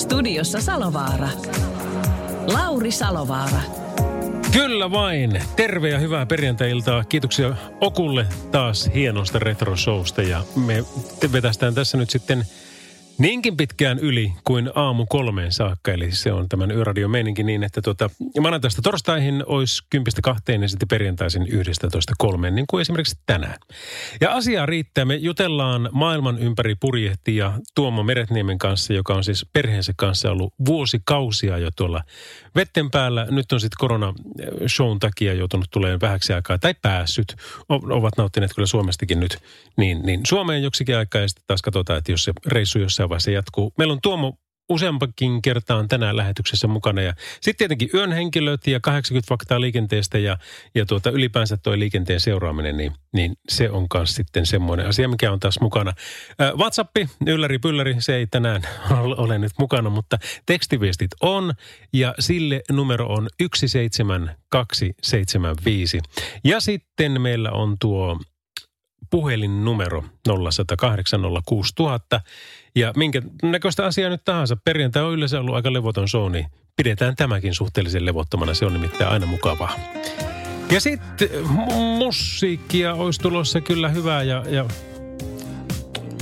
[0.00, 1.28] Studiossa Salovaara.
[2.52, 3.60] Lauri Salovaara.
[4.52, 5.42] Kyllä vain.
[5.56, 7.04] Terve ja hyvää perjantai-iltaa.
[7.04, 10.22] Kiitoksia Okulle taas hienosta retro-showsta.
[10.22, 10.84] Ja me
[11.32, 12.44] vetästään tässä nyt sitten
[13.20, 15.92] niinkin pitkään yli kuin aamu kolmeen saakka.
[15.92, 18.10] Eli se on tämän yöradio meininki niin, että tota,
[18.40, 23.56] maanantaista torstaihin olisi kympistä kahteen ja sitten perjantaisin yhdestätoista kolmeen, niin kuin esimerkiksi tänään.
[24.20, 25.04] Ja asiaa riittää.
[25.04, 30.54] Me jutellaan maailman ympäri purjehti ja Tuomo Meretniemen kanssa, joka on siis perheensä kanssa ollut
[30.66, 32.02] vuosikausia jo tuolla
[32.54, 33.26] vetten päällä.
[33.30, 37.36] Nyt on sitten korona-shown takia joutunut tulemaan vähäksi aikaa, tai päässyt.
[37.68, 39.38] O- ovat nauttineet kyllä Suomestakin nyt
[39.76, 43.30] niin, niin Suomeen joksikin aikaa ja sitten taas katsotaan, että jos se reissu jossain vaiheessa
[43.30, 43.72] jatkuu.
[43.78, 44.34] Meillä on Tuomo
[44.70, 47.02] useampakin kertaan tänään lähetyksessä mukana.
[47.02, 50.38] Ja sitten tietenkin yön henkilöt ja 80 faktaa liikenteestä ja,
[50.74, 55.32] ja tuota, ylipäänsä tuo liikenteen seuraaminen, niin, niin se on myös sitten semmoinen asia, mikä
[55.32, 55.92] on taas mukana.
[56.38, 58.62] Ää, WhatsAppi, ylläri pylläri, se ei tänään
[59.24, 61.52] ole nyt mukana, mutta tekstiviestit on
[61.92, 66.00] ja sille numero on 17275.
[66.44, 68.20] Ja sitten meillä on tuo
[69.10, 72.20] puhelinnumero 0108 06000.
[72.74, 77.16] Ja minkä näköistä asiaa nyt tahansa, perjantai on yleensä ollut aika levoton show, niin pidetään
[77.16, 78.54] tämäkin suhteellisen levottomana.
[78.54, 79.74] Se on nimittäin aina mukavaa.
[80.70, 81.28] Ja sitten
[81.98, 84.66] musiikkia olisi tulossa kyllä hyvää ja, ja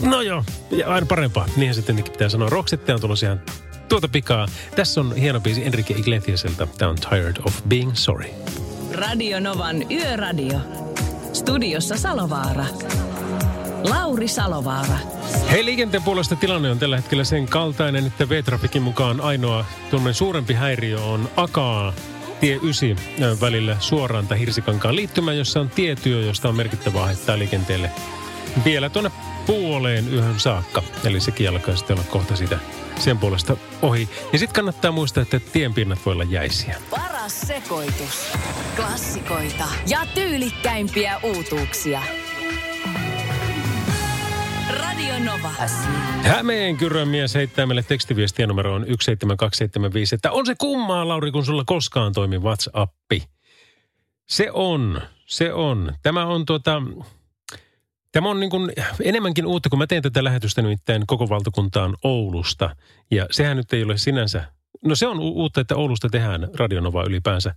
[0.02, 1.46] No joo, ja aina parempaa.
[1.56, 2.48] Niinhän se tietenkin pitää sanoa.
[2.48, 3.40] Roxette on tulossa ihan
[3.88, 4.46] tuota pikaa.
[4.76, 6.66] Tässä on hieno biisi Enrique Iglesiaselta.
[6.78, 8.30] Tämä on Tired of Being Sorry.
[8.92, 10.60] Radio Novan Yöradio.
[11.32, 12.64] Studiossa Salovaara.
[13.84, 14.98] Lauri Salovaara.
[15.50, 20.54] Hei, liikenteen puolesta tilanne on tällä hetkellä sen kaltainen, että V-Trafikin mukaan ainoa tuommoinen suurempi
[20.54, 21.92] häiriö on Akaa
[22.40, 22.88] tie 9
[23.40, 27.90] välillä suoraan tai Hirsikankaan liittymä, jossa on tietyö, josta on merkittävää haittaa liikenteelle
[28.64, 29.10] vielä tuonne
[29.46, 30.82] puoleen yhden saakka.
[31.04, 32.58] Eli sekin alkaa sitten olla kohta siitä
[32.98, 34.08] sen puolesta ohi.
[34.32, 36.76] Ja sitten kannattaa muistaa, että tienpinnat voi olla jäisiä.
[36.90, 38.32] Paras sekoitus.
[38.76, 42.02] Klassikoita ja tyylikkäimpiä uutuuksia.
[44.68, 45.50] Radio Nova.
[46.22, 51.64] Hämeen kyrön mies heittää meille tekstiviestiä numeroon 17275, että on se kummaa, Lauri, kun sulla
[51.66, 53.22] koskaan toimi WhatsAppi.
[54.28, 55.92] Se on, se on.
[56.02, 56.82] Tämä on tuota,
[58.12, 62.76] Tämä on niin kuin enemmänkin uutta, kun mä teen tätä lähetystä nimittäin koko valtakuntaan Oulusta.
[63.10, 64.44] Ja sehän nyt ei ole sinänsä,
[64.84, 67.54] no se on uutta, että Oulusta tehdään Radionova ylipäänsä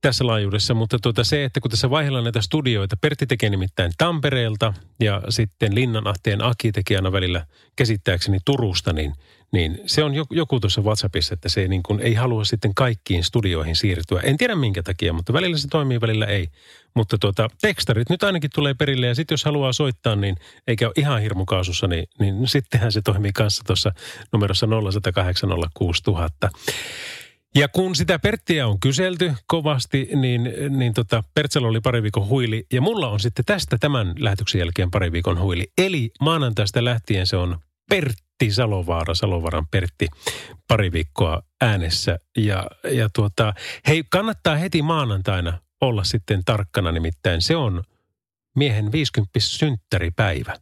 [0.00, 4.74] tässä laajuudessa, mutta tuota se, että kun tässä vaihdellaan näitä studioita, Pertti tekee nimittäin Tampereelta
[5.00, 7.46] ja sitten Linnanahteen Aki tekee aina välillä
[7.76, 9.12] käsittääkseni Turusta, niin,
[9.52, 13.76] niin se on joku, tuossa WhatsAppissa, että se niin kuin ei halua sitten kaikkiin studioihin
[13.76, 14.20] siirtyä.
[14.20, 16.48] En tiedä minkä takia, mutta välillä se toimii, välillä ei.
[16.94, 20.92] Mutta tuota, tekstarit nyt ainakin tulee perille ja sitten jos haluaa soittaa, niin eikä ole
[20.96, 23.92] ihan hirmukaasussa, niin, niin sittenhän se toimii kanssa tuossa
[24.32, 26.50] numerossa 0108 06000.
[27.54, 32.66] Ja kun sitä Perttiä on kyselty kovasti, niin, niin tota, Pertsellä oli pari viikon huili.
[32.72, 35.72] Ja mulla on sitten tästä tämän lähetyksen jälkeen pari viikon huili.
[35.78, 37.58] Eli maanantaista lähtien se on
[37.90, 40.06] Pertti Salovaara, Salovaaran Pertti,
[40.68, 42.18] pari viikkoa äänessä.
[42.36, 43.54] Ja, ja tuota,
[43.88, 47.82] hei, kannattaa heti maanantaina olla sitten tarkkana, nimittäin se on
[48.56, 50.56] miehen 50 synttäripäivä.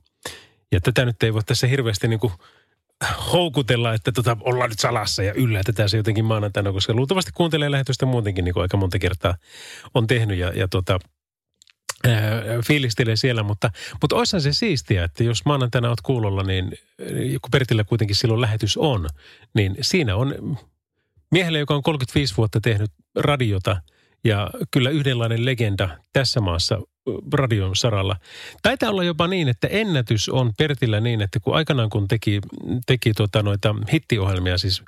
[0.73, 2.33] Ja tätä nyt ei voi tässä hirveästi niin kuin
[3.33, 8.07] houkutella, että tota, ollaan nyt salassa ja yllätetään se jotenkin maanantaina, koska luultavasti kuuntelee lähetystä
[8.07, 9.35] muutenkin, niin kuin aika monta kertaa
[9.95, 10.99] on tehnyt ja, ja tota,
[12.67, 13.71] fiilistelee siellä, mutta,
[14.01, 16.73] mutta olisihan se siistiä, että jos maanantaina olet kuulolla, niin
[17.43, 19.09] kun Pertillä kuitenkin silloin lähetys on,
[19.55, 20.59] niin siinä on
[21.31, 23.77] miehelle, joka on 35 vuotta tehnyt radiota
[24.25, 26.79] ja kyllä yhdenlainen legenda tässä maassa
[27.33, 28.17] radion saralla.
[28.63, 32.41] Taitaa olla jopa niin, että ennätys on Pertillä niin, että kun aikanaan kun teki,
[32.87, 34.83] teki tota noita hittiohjelmia siis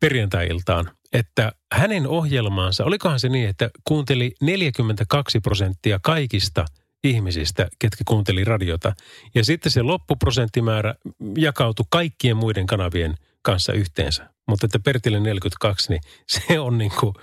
[0.00, 6.64] perjantai-iltaan, että hänen ohjelmaansa, olikohan se niin, että kuunteli 42 prosenttia kaikista
[7.04, 8.92] ihmisistä, ketkä kuunteli radiota.
[9.34, 10.94] Ja sitten se loppuprosenttimäärä
[11.36, 14.30] jakautui kaikkien muiden kanavien kanssa yhteensä.
[14.48, 16.00] Mutta että Pertille 42, niin
[16.48, 17.14] se on niin kuin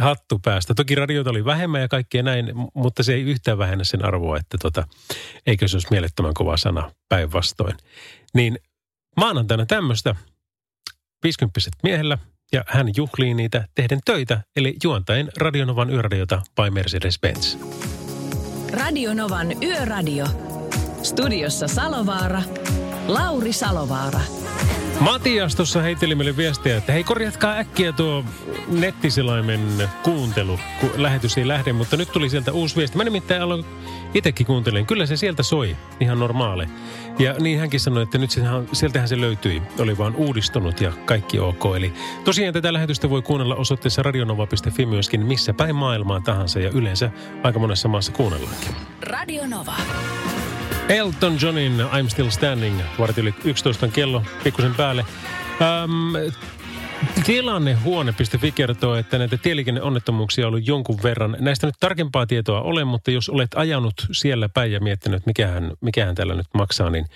[0.00, 0.74] hattu päästä.
[0.74, 4.58] Toki radioita oli vähemmän ja kaikkea näin, mutta se ei yhtään vähennä sen arvoa, että
[4.62, 4.88] tota,
[5.46, 7.76] eikö se olisi mielettömän kova sana päinvastoin.
[8.34, 8.58] Niin
[9.16, 10.14] maanantaina tämmöistä
[11.22, 12.18] 50 miehellä
[12.52, 17.58] ja hän juhlii niitä tehden töitä, eli juontaen Radionovan yöradiota by Mercedes-Benz.
[18.72, 20.26] Radionovan Yöradio.
[21.02, 22.42] Studiossa Salovaara.
[23.06, 24.20] Lauri Salovaara.
[25.00, 28.24] Matias tuossa heitteli meille viestiä, että hei korjatkaa äkkiä tuo
[28.68, 32.96] nettiselaimen kuuntelu, kun lähetys ei lähde, mutta nyt tuli sieltä uusi viesti.
[32.96, 33.64] Mä nimittäin aloin
[34.14, 34.86] itsekin kuuntelemaan.
[34.86, 36.66] Kyllä se sieltä soi, ihan normaali.
[37.18, 39.62] Ja niin hänkin sanoi, että nyt sehän, sieltähän se löytyi.
[39.78, 41.64] Oli vaan uudistunut ja kaikki ok.
[41.76, 41.92] Eli
[42.24, 47.10] tosiaan tätä lähetystä voi kuunnella osoitteessa radionova.fi myöskin missä päin maailmaa tahansa ja yleensä
[47.42, 48.74] aika monessa maassa kuunnellaankin.
[49.02, 49.74] Radio Nova.
[50.88, 55.04] Elton Johnin I'm Still Standing, vartti yli 11 on kello, pikkusen päälle.
[55.62, 56.32] Ähm,
[57.24, 61.36] Tilannehuone.fi kertoo, että näitä tieliikenneonnettomuuksia on ollut jonkun verran.
[61.40, 66.14] Näistä nyt tarkempaa tietoa ole, mutta jos olet ajanut siellä päin ja miettinyt, mikähän, mikähän
[66.14, 67.06] täällä nyt maksaa, niin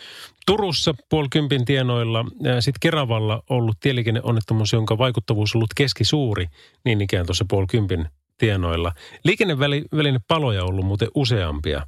[0.47, 2.25] Turussa puolikympin tienoilla,
[2.61, 6.47] sitten Keravalla ollut tieliikenneonnettomuus, jonka vaikuttavuus on ollut keskisuuri,
[6.85, 8.09] niin ikään tuossa puolikympin
[8.39, 8.93] tienoilla.
[9.25, 11.87] Liikennevälinen paloja on ollut muuten useampia.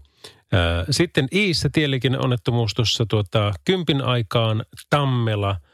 [0.90, 5.56] Sitten Iissä tieliikenneonnettomuus tuossa tuota, kympin aikaan Tammela–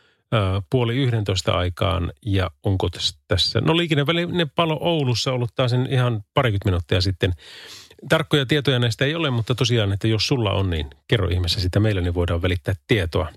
[0.71, 2.89] puoli yhdentoista aikaan ja onko
[3.29, 7.33] tässä, no liikennevälinen palo Oulussa ollut taas ihan parikymmentä minuuttia sitten.
[8.09, 11.81] Tarkkoja tietoja näistä ei ole, mutta tosiaan, että jos sulla on, niin kerro ihmeessä sitä
[11.81, 13.29] meille, niin voidaan välittää tietoa.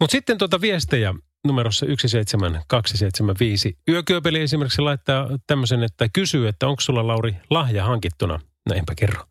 [0.00, 1.14] Mutta sitten tuota viestejä
[1.46, 3.78] numerossa 17275.
[3.88, 8.40] Yökyöpeli esimerkiksi laittaa tämmöisen, että kysyy, että onko sulla Lauri lahja hankittuna.
[8.68, 9.24] No enpä kerro.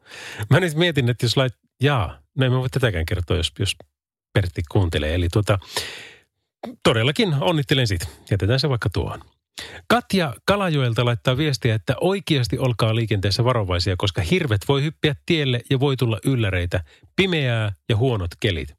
[0.50, 3.76] Mä nyt mietin, että jos lait, jaa, no mä voi tätäkään kertoa, jos, jos
[4.34, 5.16] Pertti kuuntelee.
[5.16, 5.60] Eli tuota,
[6.84, 8.08] todellakin onnittelen siitä.
[8.32, 9.22] Jätetään se vaikka tuohon.
[9.88, 15.80] Katja Kalajoelta laittaa viestiä, että oikeasti olkaa liikenteessä varovaisia, koska hirvet voi hyppiä tielle ja
[15.80, 16.84] voi tulla ylläreitä,
[17.16, 18.76] pimeää ja huonot kelit.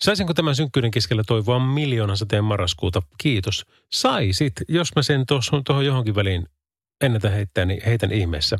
[0.00, 3.02] Saisinko tämän synkkyyden keskellä toivoa miljoonan sateen marraskuuta?
[3.18, 3.66] Kiitos.
[3.92, 6.46] Saisit, jos mä sen tuohon johonkin väliin
[7.00, 8.56] ennätä heittää, niin heitän ihmeessä.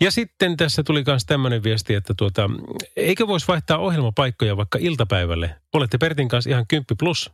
[0.00, 2.50] Ja sitten tässä tuli myös tämmöinen viesti, että tuota,
[2.96, 5.54] eikö voisi vaihtaa ohjelmapaikkoja vaikka iltapäivälle?
[5.72, 7.30] Olette Pertin kanssa ihan 10 plus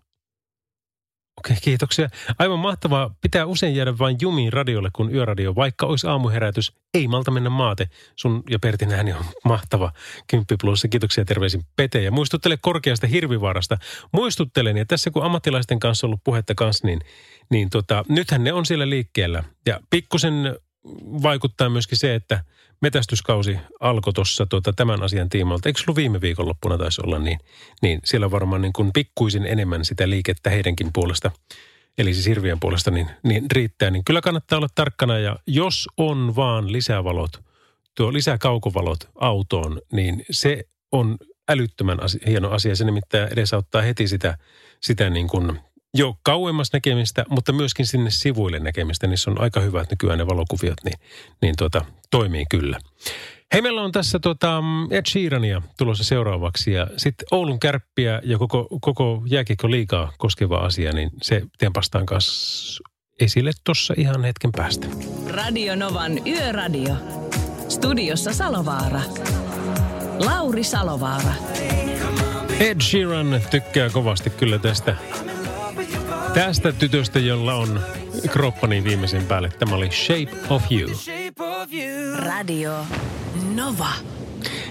[1.38, 2.08] Okei, kiitoksia.
[2.38, 3.14] Aivan mahtavaa.
[3.20, 6.72] Pitää usein jäädä vain jumiin radiolle, kun yöradio, vaikka olisi aamuherätys.
[6.94, 7.88] Ei malta mennä maate.
[8.16, 9.92] Sun ja Pertin ääni on mahtava.
[10.26, 10.86] Kymppi plus.
[10.90, 12.02] Kiitoksia terveisin Pete.
[12.02, 13.78] Ja muistuttele korkeasta hirvivaarasta.
[14.12, 17.00] Muistuttelen, ja tässä kun ammattilaisten kanssa ollut puhetta kanssa, niin,
[17.50, 19.44] niin tota, nythän ne on siellä liikkeellä.
[19.66, 20.56] Ja pikkusen
[21.22, 22.44] vaikuttaa myöskin se, että
[22.80, 25.68] metästyskausi alkoi tuossa tuota, tämän asian tiimalta.
[25.68, 27.38] Eikö ollut viime viikonloppuna taisi olla niin?
[27.82, 31.30] Niin siellä varmaan niin kuin pikkuisin enemmän sitä liikettä heidänkin puolesta,
[31.98, 33.90] eli siis hirvien puolesta, niin, niin riittää.
[33.90, 37.40] Niin kyllä kannattaa olla tarkkana ja jos on vaan lisävalot,
[37.96, 41.16] tuo lisäkaukovalot autoon, niin se on
[41.48, 42.76] älyttömän asia, hieno asia.
[42.76, 44.38] Se nimittäin edesauttaa heti sitä,
[44.80, 45.60] sitä niin kuin
[45.94, 49.06] jo kauemmas näkemistä, mutta myöskin sinne sivuille näkemistä.
[49.06, 50.98] Niissä on aika hyvät nykyään ne valokuviot, niin,
[51.42, 52.78] niin tuota, toimii kyllä.
[53.52, 58.68] Hei, meillä on tässä tuota Ed Sheerania tulossa seuraavaksi ja sitten Oulun kärppiä ja koko,
[58.80, 62.82] koko jääkiekko liikaa koskeva asia, niin se tempastaan kanssa
[63.20, 64.86] esille tuossa ihan hetken päästä.
[65.28, 66.94] Radio Novan Yöradio.
[67.68, 69.00] Studiossa Salovaara.
[70.18, 71.32] Lauri Salovaara.
[72.60, 74.96] Ed Sheeran tykkää kovasti kyllä tästä
[76.34, 77.80] Tästä tytöstä, jolla on
[78.30, 79.48] kroppani viimeisen päälle.
[79.58, 80.90] Tämä oli Shape of You.
[82.18, 82.72] Radio
[83.54, 83.88] Nova.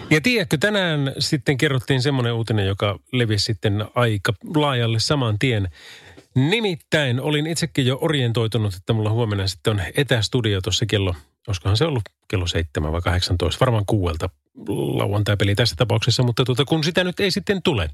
[0.09, 5.69] Ja tiedätkö, tänään sitten kerrottiin semmoinen uutinen, joka levisi sitten aika laajalle saman tien.
[6.35, 11.15] Nimittäin olin itsekin jo orientoitunut, että mulla huomenna sitten on etästudio tuossa kello,
[11.47, 14.29] olisikohan se ollut kello 7 vai 18, varmaan kuuelta
[14.67, 17.89] lauantai-peli tässä tapauksessa, mutta tuota, kun sitä nyt ei sitten tule,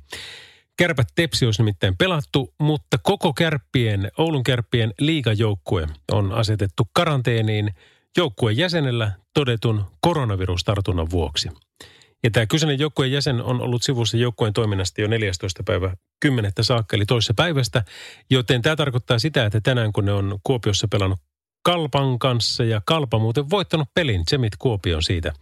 [0.78, 7.74] Kärpät Tepsi olisi nimittäin pelattu, mutta koko kärppien, Oulun kärppien liigajoukkue on asetettu karanteeniin
[8.18, 11.50] joukkueen jäsenellä todetun koronavirustartunnan vuoksi.
[12.24, 15.64] Ja tämä kyseinen joukkueen jäsen on ollut sivussa joukkueen toiminnasta jo 14.
[15.64, 16.52] päivä 10.
[16.62, 17.84] saakka, eli toisessa päivästä,
[18.30, 21.20] joten tämä tarkoittaa sitä, että tänään kun ne on Kuopiossa pelannut
[21.68, 25.34] Kalpan kanssa ja Kalpa muuten voittanut pelin, Semit Kuopion siitä,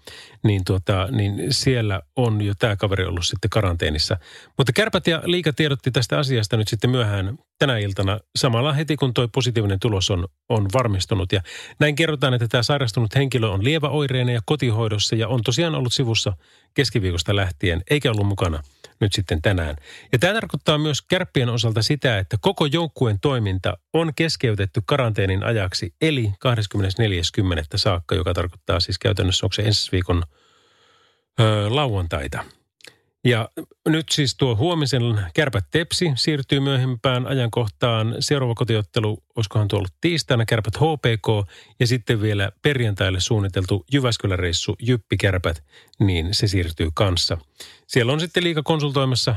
[0.44, 4.18] niin, tuota, niin siellä on jo tämä kaveri ollut sitten karanteenissa.
[4.58, 9.14] Mutta Kärpät ja Liika tiedotti tästä asiasta nyt sitten myöhään tänä iltana samalla heti, kun
[9.14, 11.32] tuo positiivinen tulos on, on varmistunut.
[11.32, 11.42] Ja
[11.80, 16.34] näin kerrotaan, että tämä sairastunut henkilö on lieväoireinen ja kotihoidossa ja on tosiaan ollut sivussa
[16.74, 18.64] keskiviikosta lähtien, eikä ollut mukana–
[19.00, 19.76] nyt sitten tänään.
[20.12, 25.94] Ja tämä tarkoittaa myös kärppien osalta sitä, että koko joukkueen toiminta on keskeytetty karanteenin ajaksi,
[26.02, 27.64] eli 24.10.
[27.76, 30.24] saakka, joka tarkoittaa siis käytännössä, onko se ensi viikon
[31.40, 32.44] ö, lauantaita.
[33.26, 33.50] Ja
[33.88, 35.02] nyt siis tuo huomisen
[35.34, 38.16] kärpät tepsi siirtyy myöhempään ajankohtaan.
[38.20, 45.18] Seuraava kotiottelu, olisikohan tuo ollut tiistaina, kärpät HPK ja sitten vielä perjantaille suunniteltu Jyväskylä-reissu Jyppi
[45.18, 45.64] Kärpät,
[46.00, 47.38] niin se siirtyy kanssa.
[47.88, 49.36] Siellä on sitten liika konsultoimassa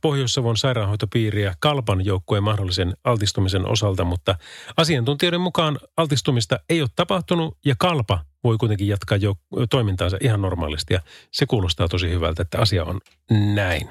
[0.00, 4.38] Pohjois-Savon sairaanhoitopiiriä Kalpan joukkueen mahdollisen altistumisen osalta, mutta
[4.76, 9.34] asiantuntijoiden mukaan altistumista ei ole tapahtunut ja Kalpa voi kuitenkin jatkaa jo
[9.70, 13.00] toimintaansa ihan normaalisti ja se kuulostaa tosi hyvältä, että asia on
[13.54, 13.90] näin.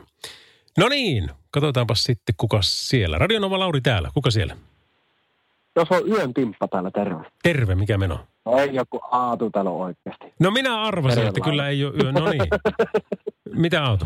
[0.78, 3.18] No niin, katsotaanpa sitten kuka siellä.
[3.18, 4.58] Radionova Lauri täällä, kuka siellä?
[5.76, 7.24] Jos on yön timppa täällä, terve.
[7.44, 8.20] Terve, mikä meno?
[8.46, 10.34] No ei joku Aatu täällä oikeasti.
[10.40, 12.12] No minä arvasin, terve että kyllä ei ole yö.
[12.12, 12.42] No niin.
[13.64, 14.06] Mitä Aatu?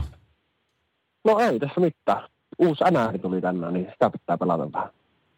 [1.25, 2.29] No ei tässä mitään.
[2.57, 4.89] Uusi NR tuli tänään, niin sitä pitää pelata vähän.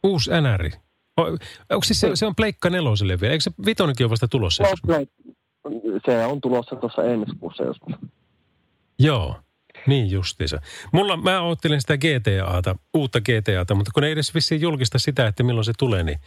[0.04, 0.70] Uusi NR?
[1.70, 3.32] Onko siis se, se on Pleikka neloselle vielä?
[3.32, 4.64] Eikö se vitonenkin ole vasta tulossa?
[4.64, 5.06] No,
[6.06, 7.94] se on tulossa tuossa ensi kuussa joskus.
[9.00, 9.36] Joo,
[9.88, 10.62] niin justiinsa.
[10.92, 15.44] Mulla, mä oottelin sitä GTAta, uutta GTAta, mutta kun ei edes vissiin julkista sitä, että
[15.44, 16.20] milloin se tulee, niin,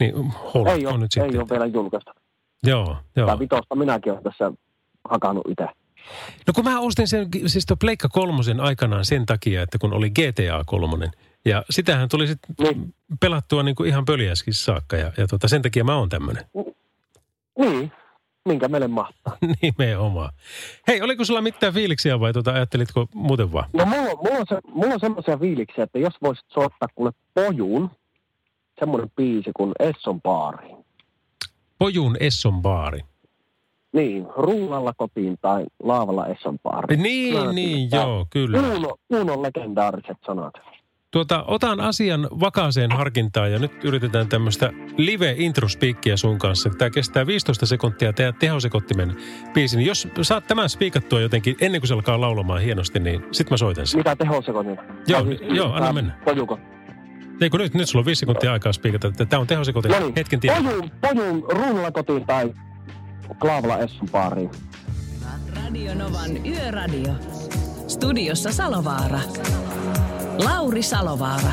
[0.00, 0.14] niin
[0.54, 1.40] hold, ei on, on nyt ei sitten.
[1.40, 2.14] ole vielä julkaista.
[2.62, 3.26] Joo, joo.
[3.26, 4.52] Tämä vitosta minäkin olen tässä
[5.08, 5.66] hakannut itse.
[6.46, 10.10] No kun mä ostin sen, siis tuo Pleikka kolmosen aikanaan sen takia, että kun oli
[10.10, 11.10] GTA kolmonen.
[11.46, 12.94] Ja sitähän tuli sitten Niin.
[13.20, 16.44] pelattua niin kuin ihan pöliäskin saakka ja, ja tota, sen takia mä oon tämmönen.
[17.58, 17.92] Niin,
[18.48, 19.36] minkä meille mahtaa.
[19.62, 20.32] Nimenomaan.
[20.88, 23.70] Hei, oliko sulla mitään fiiliksiä vai tota, ajattelitko muuten vaan?
[23.72, 27.90] No mulla, mulla, on, se, mulla on semmoisia fiiliksiä, että jos voisit soittaa kuule pojuun,
[28.80, 30.68] semmoinen biisi kuin Esson baari.
[31.78, 33.00] Pojun Esson baari.
[33.92, 36.96] Niin, rullalla kotiin tai laavalla Esson baari.
[36.96, 38.58] Niin, niin, joo, kyllä.
[38.58, 40.54] Uno, Uno legendaariset sanat.
[41.16, 46.70] Tuota, otan asian vakaaseen harkintaan ja nyt yritetään tämmöistä live introspiikkiä sun kanssa.
[46.70, 49.16] Tämä kestää 15 sekuntia tämä tehosekottimen
[49.54, 49.76] biisi.
[49.76, 53.56] Niin jos saat tämän spiikattua jotenkin ennen kuin se alkaa laulamaan hienosti, niin sit mä
[53.56, 54.00] soitan sen.
[54.00, 54.78] Mitä tehosekotin?
[55.06, 56.18] Joo, siis joo, anna mennä.
[56.24, 56.58] Pojuko.
[57.40, 59.08] Ei kun nyt, nyt sulla on viisi sekuntia aikaa spiikata.
[59.08, 60.62] että Tämä on tehosekotin No niin, hetken tiedä.
[60.62, 62.54] Pojun, pojun rullalla kotiin tai
[63.40, 64.50] klaavalla Esson baariin.
[65.56, 67.14] Radio Novan Yöradio.
[67.88, 69.20] Studiossa Salovaara.
[70.44, 71.52] Lauri Salovaara.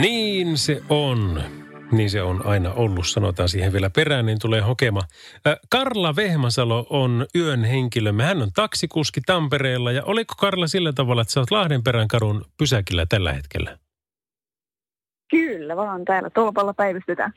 [0.00, 1.42] Niin se on.
[1.92, 5.00] Niin se on aina ollut, sanotaan siihen vielä perään, niin tulee hokema.
[5.46, 8.24] Äh, Karla Vehmasalo on yön henkilömme.
[8.24, 13.06] Hän on taksikuski Tampereella ja oliko Karla sillä tavalla, että sä oot Lahdenperän kadun pysäkillä
[13.08, 13.78] tällä hetkellä?
[15.30, 17.32] Kyllä, vaan täällä tolpalla päivystetään.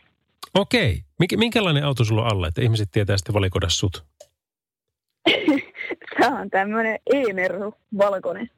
[0.53, 1.01] Okei.
[1.19, 4.05] Mik, minkälainen auto sulla on alla, että ihmiset tietää sitten valikoida sut?
[6.19, 8.49] Tämä on tämmöinen e-mersu, valkoinen,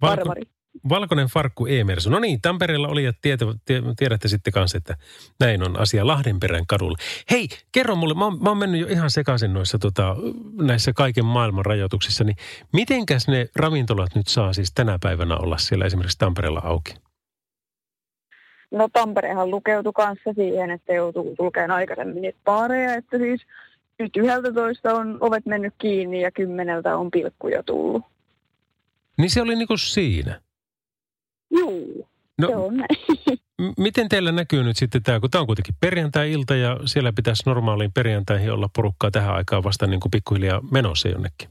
[0.00, 0.42] farmari.
[0.88, 2.10] Valkoinen farkku e-mersu.
[2.10, 4.96] No niin, Tampereella oli ja tietä, tie, tiedätte sitten kanssa, että
[5.40, 6.96] näin on asia Lahdenperän kadulla.
[7.30, 10.16] Hei, kerro mulle, mä oon, mä oon mennyt jo ihan sekaisin noissa tota,
[10.62, 12.36] näissä kaiken maailman rajoituksissa, niin
[12.72, 16.94] mitenkäs ne ravintolat nyt saa siis tänä päivänä olla siellä esimerkiksi Tampereella auki?
[18.70, 23.40] No Tamperehan lukeutui kanssa siihen, että joutuu tulkeen aikaisemmin niitä baareja, että siis
[23.98, 28.02] nyt 11 on ovet mennyt kiinni ja kymmeneltä on pilkkuja tullut.
[29.18, 30.40] Niin se oli niinku siinä.
[31.58, 32.84] Juu, No, se on
[33.78, 37.92] miten teillä näkyy nyt sitten tämä, kun tämä on kuitenkin perjantai-ilta ja siellä pitäisi normaaliin
[37.92, 41.48] perjantaihin olla porukkaa tähän aikaan vasta niin kuin pikkuhiljaa menossa jonnekin.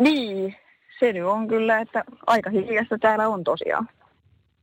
[0.00, 0.56] niin,
[1.00, 3.88] se nyt on kyllä, että aika hiljasta täällä on tosiaan.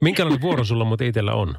[0.01, 1.55] Minkälainen vuoro sulla muuten itsellä on?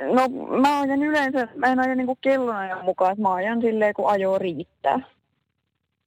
[0.00, 0.28] No
[0.60, 4.38] mä ajan yleensä, mä en aja niinku kellonajan mukaan, että mä ajan silleen, kun ajo
[4.38, 5.00] riittää.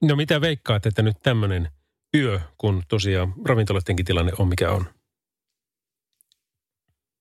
[0.02, 1.68] No mitä veikkaat, että nyt tämmöinen
[2.16, 4.84] yö, kun tosiaan ravintoloidenkin tilanne on mikä on?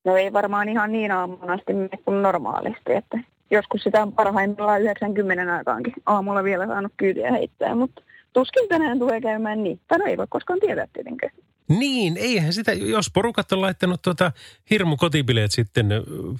[0.05, 1.73] No ei varmaan ihan niin aamuun asti
[2.05, 3.17] kuin normaalisti, että
[3.51, 8.01] joskus sitä on parhaimmillaan 90 aikaankin aamulla vielä saanut kyytiä heittää, mutta
[8.33, 9.79] tuskin tänään tulee käymään niin.
[9.87, 11.31] Tai no ei voi koskaan tietää tietenkään.
[11.69, 14.31] Niin, eihän sitä, jos porukat on laittanut tuota
[14.69, 15.87] hirmu kotibileet sitten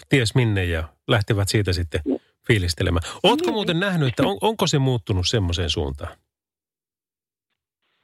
[0.09, 2.01] ties minne ja lähtevät siitä sitten
[2.47, 3.03] fiilistelemään.
[3.23, 3.53] Ootko Niin.
[3.53, 6.17] muuten nähnyt, että on, onko se muuttunut semmoiseen suuntaan?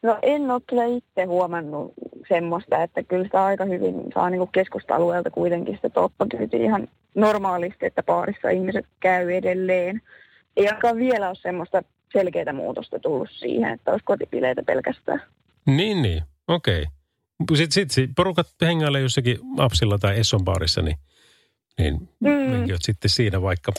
[0.03, 1.93] No en ole kyllä itse huomannut
[2.27, 7.85] semmoista, että kyllä sitä aika hyvin saa niin kuin keskusta-alueelta kuitenkin sitä toppakyyti ihan normaalisti,
[7.85, 10.01] että baarissa ihmiset käy edelleen.
[10.57, 15.21] Ei ainakaan vielä ole semmoista selkeää muutosta tullut siihen, että olisi kotipileitä pelkästään.
[15.65, 16.85] Niin, niin, okei.
[17.53, 20.97] Sitten sit, sit porukat hengailee jossakin Apsilla tai Esson baarissa, niin,
[21.79, 22.29] niin Mm.
[22.29, 22.65] mm.
[22.79, 23.71] sitten siinä vaikka.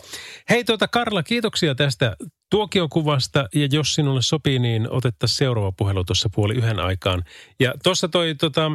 [0.50, 2.16] Hei tuota Karla, kiitoksia tästä
[2.52, 7.24] tuokiokuvasta ja jos sinulle sopii, niin otettaisiin seuraava puhelu tuossa puoli yhden aikaan.
[7.60, 8.70] Ja tuossa toi tota,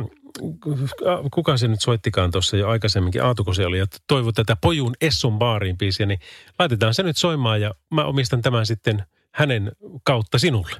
[1.31, 5.39] kuka se nyt soittikaan tuossa jo aikaisemminkin, Aatuko se oli, että toivo tätä Pojun Esson
[5.39, 6.19] baariin biisiä, niin
[6.59, 9.03] laitetaan se nyt soimaan ja mä omistan tämän sitten
[9.33, 9.71] hänen
[10.03, 10.75] kautta sinulle.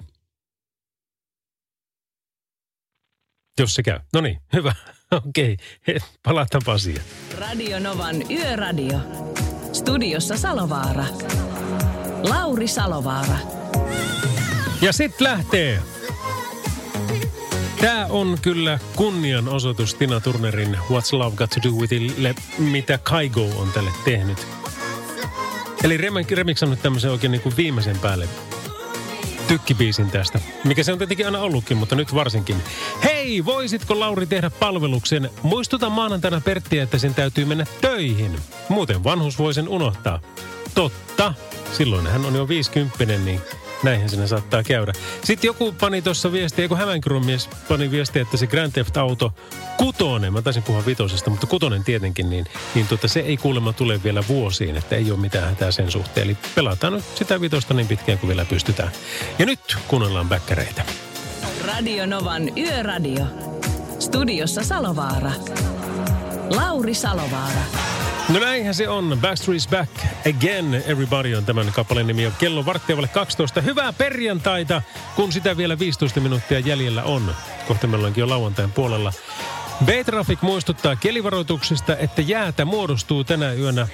[3.60, 4.00] Jos se käy.
[4.14, 4.76] No niin, hyvä.
[5.28, 5.58] Okei,
[5.90, 6.00] okay.
[6.24, 7.06] palataanpa asiaan.
[7.38, 9.00] Radio Novan Yöradio.
[9.74, 11.06] Studiossa Salovaara.
[12.24, 13.38] Lauri Salovaara.
[14.82, 15.80] Ja sit lähtee.
[17.82, 23.46] Tää on kyllä kunnianosoitus Tina Turnerin What's Love Got To Do With It, mitä Kaigo
[23.58, 24.48] on tälle tehnyt.
[25.84, 28.28] Eli Remix on nyt tämmöisen oikein niin kuin viimeisen päälle
[29.48, 30.40] tykkibiisin tästä.
[30.64, 32.64] Mikä se on tietenkin aina ollutkin, mutta nyt varsinkin.
[33.04, 35.30] Hei, voisitko Lauri tehdä palveluksen?
[35.44, 38.40] Muistuta maanantaina Perttiä, että sen täytyy mennä töihin.
[38.70, 40.20] Muuten vanhus voi sen unohtaa.
[40.76, 41.34] Totta.
[41.72, 43.42] Silloin hän on jo 50, niin
[43.84, 44.94] Näinhän sinne saattaa käydä.
[45.24, 49.34] Sitten joku pani tuossa viestiä, joku Hämeenkyrön mies pani viestiä, että se Grand Theft Auto
[49.78, 52.46] kutonen, mä taisin puhua vitosesta, mutta kutonen tietenkin, niin,
[52.76, 56.28] niin tota, se ei kuulemma tule vielä vuosiin, että ei ole mitään hätää sen suhteen.
[56.28, 58.92] Eli pelataan nyt sitä vitosta niin pitkään kuin vielä pystytään.
[59.40, 60.86] Ja nyt kuunnellaan bäkkäreitä.
[61.66, 63.26] Radio Novan Yöradio.
[64.00, 65.32] Studiossa Salovaara.
[66.50, 67.62] Lauri Salovaara.
[68.30, 69.20] No näinhän se on.
[69.22, 69.92] Backstreet's Back
[70.36, 70.84] Again.
[70.86, 72.32] Everybody on tämän kappaleen nimi.
[72.40, 73.62] Kello varttia 12.
[73.62, 74.82] Hyvää perjantaita,
[75.16, 77.36] kun sitä vielä 15 minuuttia jäljellä on.
[77.68, 79.14] Kohta meillä onkin jo lauantain puolella.
[79.86, 83.88] B-Traffic muistuttaa kelivaroituksista, että jäätä muodostuu tänä yönä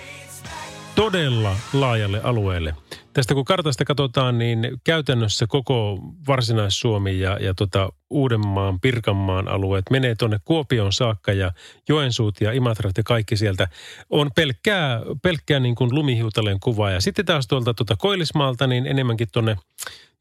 [0.95, 2.75] todella laajalle alueelle.
[3.13, 10.15] Tästä kun kartasta katsotaan, niin käytännössä koko Varsinais-Suomi ja, ja tota Uudenmaan, Pirkanmaan alueet menee
[10.15, 11.51] tuonne Kuopion saakka ja
[11.89, 13.67] Joensuut ja Imatrat ja kaikki sieltä
[14.09, 16.91] on pelkkää, pelkkää niin kuin lumihiutaleen kuvaa.
[16.91, 19.55] Ja sitten taas tuolta tuota Koillismaalta niin enemmänkin tuonne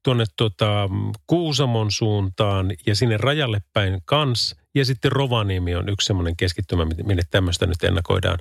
[0.02, 0.88] tuonne tuota
[1.26, 4.61] Kuusamon suuntaan ja sinne rajalle päin kans.
[4.74, 8.38] Ja sitten Rovaniemi on yksi semmoinen keskittymä, minne tämmöistä nyt ennakoidaan.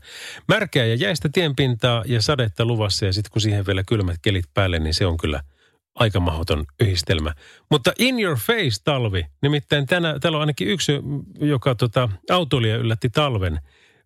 [0.48, 4.80] Märkää ja jäistä tienpintaa ja sadetta luvassa ja sitten kun siihen vielä kylmät kelit päälle,
[4.80, 5.44] niin se on kyllä
[5.96, 7.34] aika mahdoton yhdistelmä.
[7.72, 10.92] Mutta in your face talvi, nimittäin tänä, täällä on ainakin yksi,
[11.40, 13.60] joka tota, autoilija yllätti talven.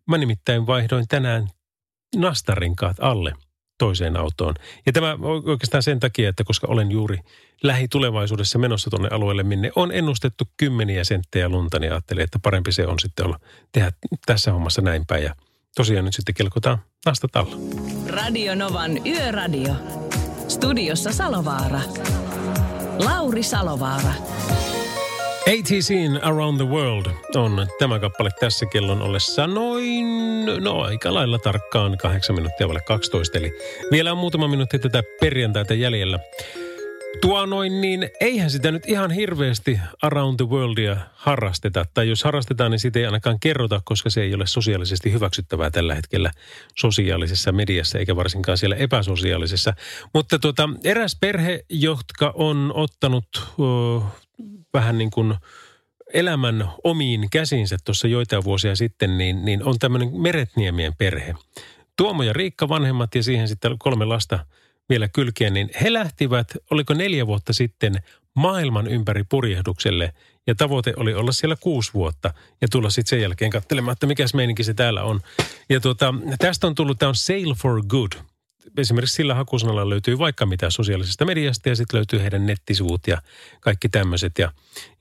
[0.07, 1.47] Mä nimittäin vaihdoin tänään
[2.15, 3.33] nastarinkaat alle–
[3.77, 4.55] toiseen autoon.
[4.85, 7.19] Ja tämä oikeastaan sen takia, että koska olen juuri
[7.63, 12.87] lähitulevaisuudessa menossa tuonne alueelle, minne on ennustettu kymmeniä senttejä lunta, niin ajattelin, että parempi se
[12.87, 13.39] on sitten olla
[13.71, 13.91] tehdä
[14.25, 15.23] tässä hommassa näin päin.
[15.23, 15.35] Ja
[15.75, 17.57] tosiaan nyt sitten kelkotaan nastat alla.
[18.07, 19.73] Radio Novan Yöradio.
[20.47, 21.81] Studiossa Salovaara.
[22.99, 24.13] Lauri Salovaara.
[25.47, 27.05] ATCin Around the World
[27.35, 30.05] on tämä kappale tässä kellon ollessa noin,
[30.59, 33.37] no aika lailla tarkkaan kahdeksan minuuttia vaille 12.
[33.37, 33.51] Eli
[33.91, 36.19] vielä on muutama minuutti tätä perjantaita jäljellä.
[37.21, 41.85] Tuo noin, niin eihän sitä nyt ihan hirveästi Around the Worldia harrasteta.
[41.93, 45.95] Tai jos harrastetaan, niin siitä ei ainakaan kerrota, koska se ei ole sosiaalisesti hyväksyttävää tällä
[45.95, 46.31] hetkellä
[46.75, 49.73] sosiaalisessa mediassa, eikä varsinkaan siellä epäsosiaalisessa.
[50.13, 53.27] Mutta tuota, eräs perhe, jotka on ottanut
[53.57, 54.03] uh,
[54.75, 55.35] vähän niin kuin
[56.13, 61.35] elämän omiin käsinsä tuossa joitain vuosia sitten, niin, niin on tämmöinen Meretniemien perhe.
[61.97, 64.45] Tuomo ja Riikka vanhemmat ja siihen sitten kolme lasta
[64.89, 67.95] vielä kylkeen, niin he lähtivät, oliko neljä vuotta sitten,
[68.35, 70.13] maailman ympäri purjehdukselle.
[70.47, 74.33] Ja tavoite oli olla siellä kuusi vuotta ja tulla sitten sen jälkeen katselemaan, että mikäs
[74.33, 75.21] meininki se täällä on.
[75.69, 78.11] Ja tuota, tästä on tullut, tämä on Sail for Good–
[78.77, 83.21] esimerkiksi sillä hakusanalla löytyy vaikka mitä sosiaalisesta mediasta ja sitten löytyy heidän nettisivut ja
[83.59, 84.39] kaikki tämmöiset.
[84.39, 84.51] Ja,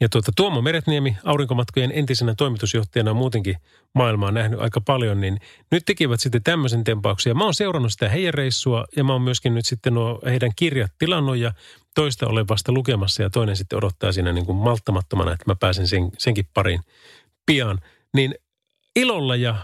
[0.00, 3.56] ja tuota, Tuomo Meretniemi aurinkomatkojen entisenä toimitusjohtajana muutenkin
[3.94, 7.36] maailmaa nähnyt aika paljon, niin nyt tekivät sitten tämmöisen tempauksen.
[7.36, 10.92] Mä oon seurannut sitä heidän reissua ja mä oon myöskin nyt sitten nuo heidän kirjat
[10.98, 11.52] tilannut ja
[11.94, 15.88] toista olen vasta lukemassa ja toinen sitten odottaa siinä niin kuin malttamattomana, että mä pääsen
[15.88, 16.80] sen, senkin pariin
[17.46, 17.80] pian.
[18.14, 18.34] Niin
[18.96, 19.56] ilolla ja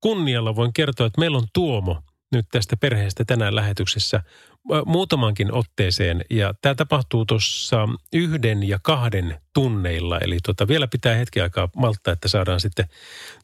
[0.00, 2.00] kunnialla voin kertoa, että meillä on Tuomo–
[2.34, 4.22] nyt tästä perheestä tänään lähetyksessä
[4.86, 6.24] muutamankin otteeseen.
[6.30, 10.18] Ja tämä tapahtuu tuossa yhden ja kahden tunneilla.
[10.18, 12.88] Eli tota, vielä pitää hetki aikaa malttaa, että saadaan sitten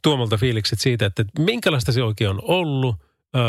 [0.02, 2.96] tuomolta fiilikset siitä, että minkälaista se oikein on ollut.
[3.36, 3.42] Öö,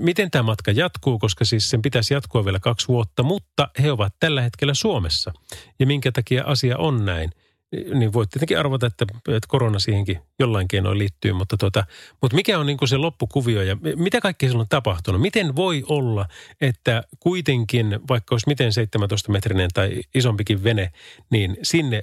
[0.00, 4.14] miten tämä matka jatkuu, koska siis sen pitäisi jatkua vielä kaksi vuotta, mutta he ovat
[4.20, 5.32] tällä hetkellä Suomessa.
[5.78, 7.30] Ja minkä takia asia on näin–
[7.72, 11.86] niin voit tietenkin arvata, että, että korona siihenkin jollain keinoin liittyy, mutta, tota,
[12.22, 15.20] mutta mikä on niin kuin se loppukuvio ja mitä kaikkea silloin on tapahtunut?
[15.20, 16.28] Miten voi olla,
[16.60, 20.92] että kuitenkin, vaikka olisi miten 17-metrinen tai isompikin vene,
[21.30, 22.02] niin sinne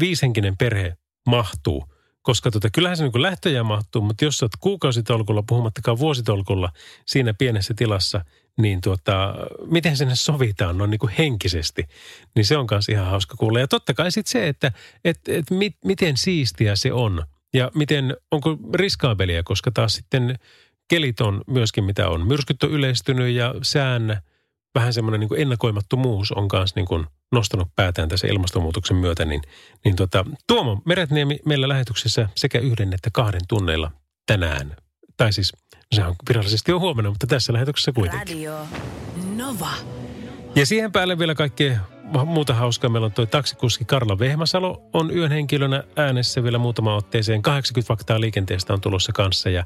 [0.00, 1.84] viishenkinen perhe mahtuu–
[2.22, 6.72] koska tota, kyllähän se niin lähtöjä mahtuu, mutta jos olet kuukausitolkulla, puhumattakaan vuositolkulla
[7.06, 8.24] siinä pienessä tilassa,
[8.58, 9.34] niin tuota,
[9.66, 11.84] miten sinne sovitaan no niin kuin henkisesti,
[12.34, 13.60] niin se on myös ihan hauska kuulla.
[13.60, 14.72] Ja totta kai sitten se, että
[15.04, 20.38] et, et mit, miten siistiä se on ja miten, onko riskaabelia, koska taas sitten
[20.88, 22.26] kelit on myöskin mitä on.
[22.26, 24.22] Myrskyt on yleistynyt ja sään
[24.74, 29.42] vähän semmoinen niin ennakoimattomuus on kanssa niin kuin nostanut päätään tässä ilmastonmuutoksen myötä, niin,
[29.84, 33.90] niin tota, Tuomo Meretniemi meillä lähetyksessä sekä yhden että kahden tunneilla
[34.26, 34.76] tänään.
[35.16, 35.52] Tai siis
[35.94, 38.36] se on virallisesti jo huomenna, mutta tässä lähetyksessä kuitenkin.
[38.36, 38.66] Radio
[39.36, 39.70] Nova.
[40.54, 41.80] Ja siihen päälle vielä kaikkea
[42.24, 42.90] muuta hauskaa.
[42.90, 47.42] Meillä on tuo taksikuski Karla Vehmasalo on yön henkilönä äänessä vielä muutama otteeseen.
[47.42, 49.64] 80 faktaa liikenteestä on tulossa kanssa ja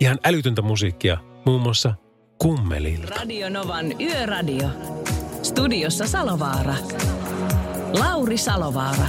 [0.00, 1.94] ihan älytöntä musiikkia, muun muassa
[2.38, 3.14] Kummelilta.
[3.14, 4.68] Radio Novan Yöradio.
[5.42, 6.74] Studiossa Salovaara.
[7.98, 9.06] Lauri Salovaara.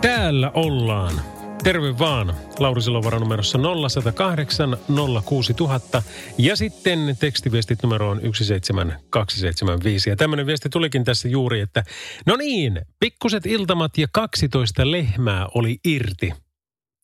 [0.00, 1.20] Täällä ollaan.
[1.62, 2.34] Terve vaan.
[2.58, 4.76] Lauri Silovara numerossa 0108
[5.24, 6.02] 06000
[6.38, 10.10] ja sitten tekstiviestit numeroon 17275.
[10.10, 11.84] Ja tämmöinen viesti tulikin tässä juuri, että
[12.26, 16.32] no niin, pikkuset iltamat ja 12 lehmää oli irti.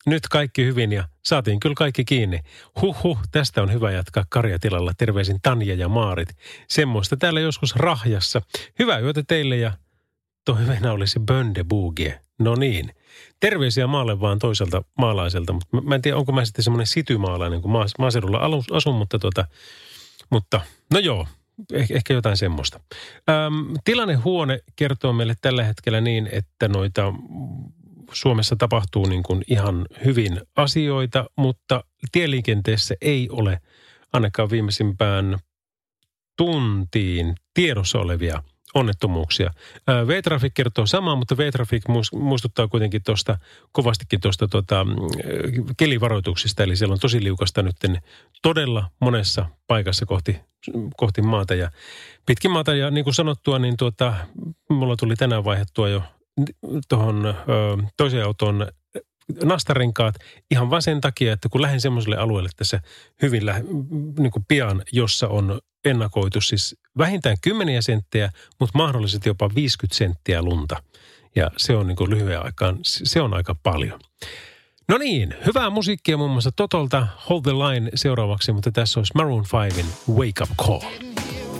[0.05, 2.39] Nyt kaikki hyvin ja saatiin kyllä kaikki kiinni.
[2.81, 4.91] Huhhuh, tästä on hyvä jatkaa karjatilalla.
[4.97, 6.29] Terveisin Tanja ja Maarit.
[6.67, 8.41] Semmoista täällä joskus rahjassa.
[8.79, 9.71] Hyvää yötä teille ja
[10.45, 12.19] toiveena olisi Böndebugie.
[12.39, 12.93] No niin.
[13.39, 17.61] Terveisiä maalle vaan toiselta maalaiselta, mutta mä, mä en tiedä, onko mä sitten semmoinen sitymaalainen,
[17.61, 19.45] kun maas, maaseudulla alus, asun, mutta tota,
[20.29, 20.61] mutta
[20.93, 21.27] no joo,
[21.73, 22.79] ehkä, ehkä jotain semmoista.
[23.29, 27.13] Öm, tilannehuone kertoo meille tällä hetkellä niin, että noita
[28.13, 33.59] Suomessa tapahtuu niin kuin ihan hyvin asioita, mutta tieliikenteessä ei ole
[34.13, 35.37] ainakaan viimeisimpään
[36.37, 38.43] tuntiin tiedossa olevia
[38.73, 39.51] onnettomuuksia.
[40.07, 43.37] V-Traffic kertoo samaa, mutta V-Traffic muistuttaa kuitenkin tuosta
[43.71, 44.85] kovastikin tuosta tota,
[45.77, 46.63] kelivaroituksista.
[46.63, 47.75] Eli siellä on tosi liukasta nyt
[48.41, 50.39] todella monessa paikassa kohti,
[50.97, 51.71] kohti maata ja
[52.25, 52.75] pitkin maata.
[52.75, 54.13] Ja niin kuin sanottua, niin tuota,
[54.69, 56.03] mulla tuli tänään vaihdettua jo
[56.89, 57.35] tuohon
[57.97, 58.67] toiseen autoon
[59.43, 60.15] nastarenkaat
[60.51, 62.81] ihan vain sen takia, että kun lähden semmoiselle alueelle tässä
[63.21, 63.63] hyvin lähe,
[64.19, 70.41] niin kuin pian, jossa on ennakoitu siis vähintään 10 senttejä, mutta mahdollisesti jopa 50 senttiä
[70.41, 70.83] lunta.
[71.35, 73.99] Ja se on niin kuin lyhyen aikaan, se on aika paljon.
[74.87, 79.45] No niin, hyvää musiikkia muun muassa Totolta, Hold the Line seuraavaksi, mutta tässä olisi Maroon
[79.73, 80.91] 5 Wake Up Call.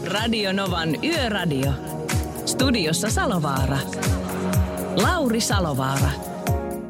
[0.06, 1.72] Radio Novan Yöradio.
[2.46, 3.78] Studiossa Salovaara.
[5.02, 6.10] Lauri Salovaara.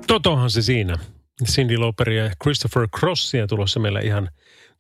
[0.08, 0.98] Totohan se siinä.
[1.46, 4.30] Cindy Lauperia ja Christopher Crossia tulossa meillä ihan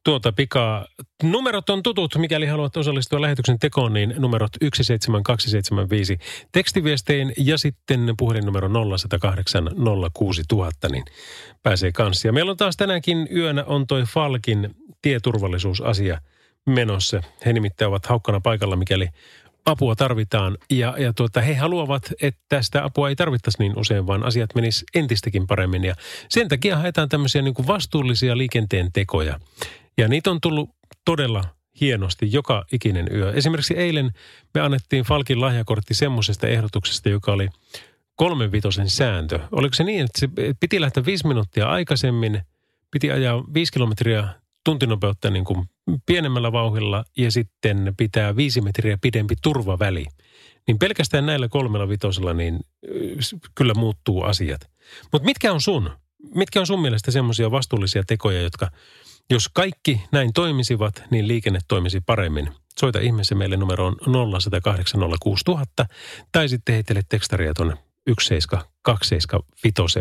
[0.03, 0.85] tuota pikaa.
[1.23, 6.17] Numerot on tutut, mikäli haluat osallistua lähetyksen tekoon, niin numerot 17275
[6.51, 9.69] tekstiviestein ja sitten puhelinnumero 0108
[10.13, 11.03] 06000, niin
[11.63, 12.27] pääsee kanssa.
[12.27, 16.21] Ja meillä on taas tänäänkin yönä on toi Falkin tieturvallisuusasia
[16.65, 17.21] menossa.
[17.45, 19.09] He nimittäin ovat haukkana paikalla, mikäli
[19.69, 20.57] apua tarvitaan.
[20.69, 24.85] Ja, ja tuota, he haluavat, että sitä apua ei tarvittaisi niin usein, vaan asiat menis
[24.95, 25.83] entistäkin paremmin.
[25.83, 25.95] Ja
[26.29, 29.39] sen takia haetaan tämmöisiä niin kuin vastuullisia liikenteen tekoja.
[29.97, 30.69] Ja niitä on tullut
[31.05, 31.43] todella
[31.81, 33.33] hienosti joka ikinen yö.
[33.33, 34.11] Esimerkiksi eilen
[34.53, 37.49] me annettiin Falkin lahjakortti semmoisesta ehdotuksesta, joka oli
[38.15, 39.39] kolmen vitosen sääntö.
[39.51, 40.29] Oliko se niin, että se
[40.59, 42.41] piti lähteä viisi minuuttia aikaisemmin,
[42.91, 44.27] piti ajaa viisi kilometriä
[44.65, 45.69] tuntinopeutta niin kuin
[46.05, 50.05] pienemmällä vauhilla ja sitten pitää viisi metriä pidempi turvaväli.
[50.67, 52.59] Niin pelkästään näillä kolmella vitosella niin
[53.55, 54.61] kyllä muuttuu asiat.
[55.11, 55.89] Mutta mitkä on sun?
[56.35, 58.71] Mitkä on sun mielestä semmoisia vastuullisia tekoja, jotka
[59.29, 62.49] jos kaikki näin toimisivat, niin liikenne toimisi paremmin.
[62.79, 65.85] Soita ihmeessä meille numeroon 0806000
[66.31, 67.75] tai sitten heitele tekstaria tuonne
[68.21, 69.99] 17275.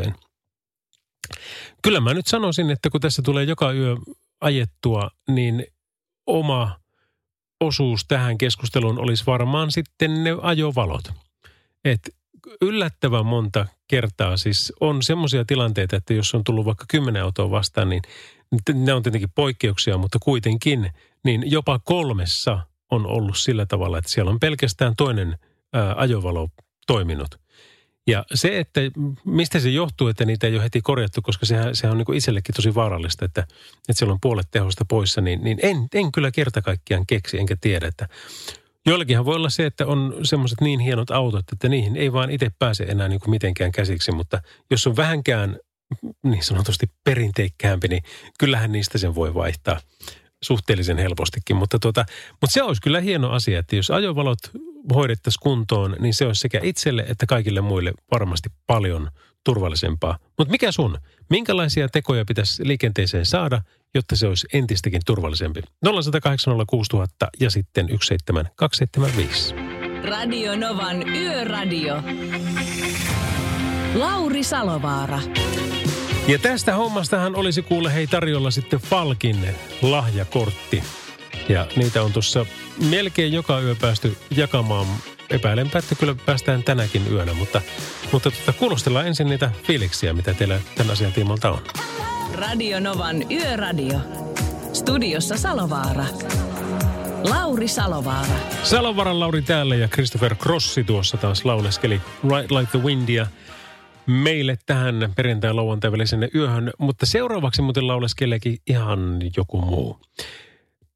[1.82, 3.96] Kyllä mä nyt sanoisin, että kun tässä tulee joka yö
[4.40, 5.66] ajettua, niin
[6.28, 6.80] oma
[7.60, 11.12] osuus tähän keskusteluun olisi varmaan sitten ne ajovalot.
[11.84, 12.14] Et
[12.62, 17.88] yllättävän monta kertaa siis on semmoisia tilanteita, että jos on tullut vaikka kymmenen autoa vastaan,
[17.88, 18.02] niin
[18.74, 20.90] ne on tietenkin poikkeuksia, mutta kuitenkin,
[21.24, 22.58] niin jopa kolmessa
[22.90, 25.38] on ollut sillä tavalla, että siellä on pelkästään toinen
[25.72, 26.48] ää, ajovalo
[26.86, 27.40] toiminut.
[28.08, 28.80] Ja se, että
[29.24, 32.54] mistä se johtuu, että niitä ei ole heti korjattu, koska sehän, sehän on niin itsellekin
[32.54, 33.40] tosi vaarallista, että,
[33.88, 37.56] että siellä on puolet tehosta poissa, niin, niin en, en kyllä kerta kaikkiaan keksi, enkä
[37.60, 38.08] tiedä, että
[38.86, 42.50] Joillakinhan voi olla se, että on semmoiset niin hienot autot, että niihin ei vaan itse
[42.58, 45.56] pääse enää niin kuin mitenkään käsiksi, mutta jos on vähänkään
[46.22, 48.02] niin sanotusti perinteikkäämpi, niin
[48.38, 49.80] kyllähän niistä sen voi vaihtaa
[50.42, 51.56] suhteellisen helpostikin.
[51.56, 54.38] Mutta, tuota, mutta se olisi kyllä hieno asia, että jos ajovalot
[54.94, 59.10] hoidettaisiin kuntoon, niin se olisi sekä itselle että kaikille muille varmasti paljon
[59.44, 60.18] turvallisempaa.
[60.38, 60.98] Mutta mikä sun?
[61.30, 63.62] Minkälaisia tekoja pitäisi liikenteeseen saada,
[63.94, 65.60] jotta se olisi entistäkin turvallisempi?
[65.60, 65.90] 0806000
[67.40, 69.54] ja sitten 17275.
[70.04, 72.02] Radio Novan Yöradio.
[73.94, 75.20] Lauri Salovaara.
[76.28, 79.48] Ja tästä hommastahan olisi kuule hei tarjolla sitten Falkin
[79.82, 80.82] lahjakortti.
[81.48, 82.46] Ja niitä on tuossa
[82.90, 84.86] melkein joka yö päästy jakamaan.
[85.30, 87.60] Epäilenpä, että kyllä päästään tänäkin yönä, mutta,
[88.12, 91.60] mutta tota, kuulostellaan ensin niitä fiiliksiä, mitä teillä tämän asian tiimalta on.
[92.34, 94.00] Radio Novan Yöradio.
[94.72, 96.04] Studiossa Salovaara.
[97.24, 98.34] Lauri Salovaara.
[98.62, 103.26] Salovaran Lauri täällä ja Christopher Crossi tuossa taas lauleskeli Right Like the Windia
[104.06, 110.00] meille tähän perjantai lauantai välisenne yöhön, mutta seuraavaksi muuten lauleskeleekin ihan joku muu.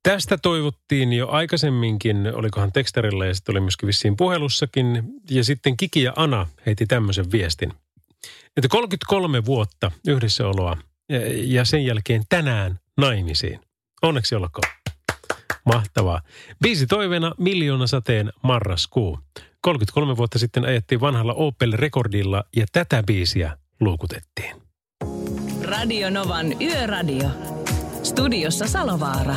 [0.02, 5.02] Tästä toivottiin jo aikaisemminkin, olikohan tekstarilla ja sitten oli myöskin vissiin puhelussakin.
[5.30, 7.72] Ja sitten Kiki ja Ana heiti tämmöisen viestin.
[8.56, 10.76] Että 33 vuotta yhdessäoloa
[11.34, 13.60] ja sen jälkeen tänään naimisiin.
[14.02, 14.72] Onneksi olkoon.
[15.64, 16.20] Mahtavaa.
[16.62, 19.18] Biisi toiveena Miljoona sateen marraskuu.
[19.60, 24.62] 33 vuotta sitten ajettiin vanhalla Opel-rekordilla ja tätä biisiä luukutettiin.
[25.62, 27.28] Radio Novan Yöradio.
[28.02, 29.36] Studiossa Salovaara.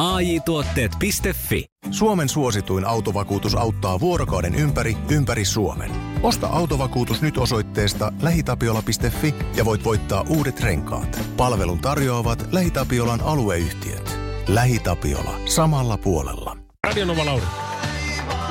[0.00, 5.90] AI Tuotteet.fi Suomen suosituin autovakuutus auttaa vuorokauden ympäri, ympäri Suomen.
[6.22, 11.20] Osta autovakuutus nyt osoitteesta lähitapiola.fi ja voit voittaa uudet renkaat.
[11.36, 14.18] Palvelun tarjoavat LähiTapiolan alueyhtiöt.
[14.48, 15.40] LähiTapiola.
[15.44, 16.56] Samalla puolella.
[16.86, 17.46] Radio Nova Lauri.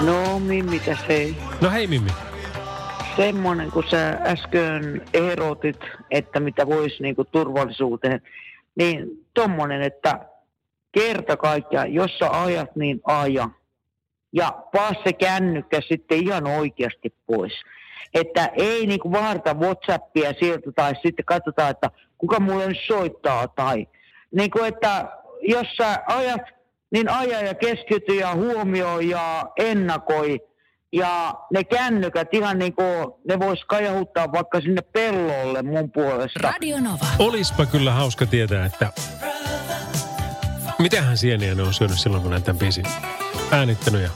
[0.05, 1.37] No, Mimmi tässä ei.
[1.61, 2.11] No hei Mimmi.
[3.15, 5.79] Semmoinen, kun sä äsken erotit,
[6.11, 8.21] että mitä voisi niinku turvallisuuteen,
[8.75, 10.19] niin tommonen, että
[10.91, 13.49] kerta kaikkiaan, jos sä ajat, niin aja.
[14.33, 17.53] Ja paa se kännykkä sitten ihan oikeasti pois.
[18.13, 23.87] Että ei niinku vaarta Whatsappia sieltä tai sitten katsotaan, että kuka mulle nyt soittaa tai
[24.35, 25.05] niin kuin, että
[25.41, 26.41] jos sä ajat,
[26.91, 30.39] niin aja ja keskity ja huomioi ja ennakoi.
[30.93, 36.39] Ja ne kännykät ihan niin kuin, ne vois kajahuttaa vaikka sinne pellolle mun puolesta.
[36.41, 37.05] Radio Nova.
[37.19, 38.91] Olispa kyllä hauska tietää, että
[40.79, 42.85] mitähän sieniä ne on syönyt silloin, kun näitä biisin
[43.51, 44.09] äänittänyt ja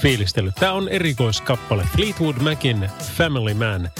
[0.00, 0.54] fiilistellyt.
[0.54, 1.84] Tämä on erikoiskappale.
[1.96, 3.90] Fleetwood Macin Family Man.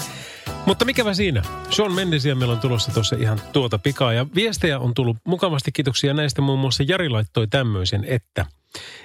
[0.65, 1.41] Mutta mikävä siinä?
[1.69, 4.13] Sean Mendesia meillä on tulossa tuossa ihan tuota pikaa.
[4.13, 6.41] Ja viestejä on tullut mukavasti kiitoksia näistä.
[6.41, 8.45] Muun muassa Jari laittoi tämmöisen, että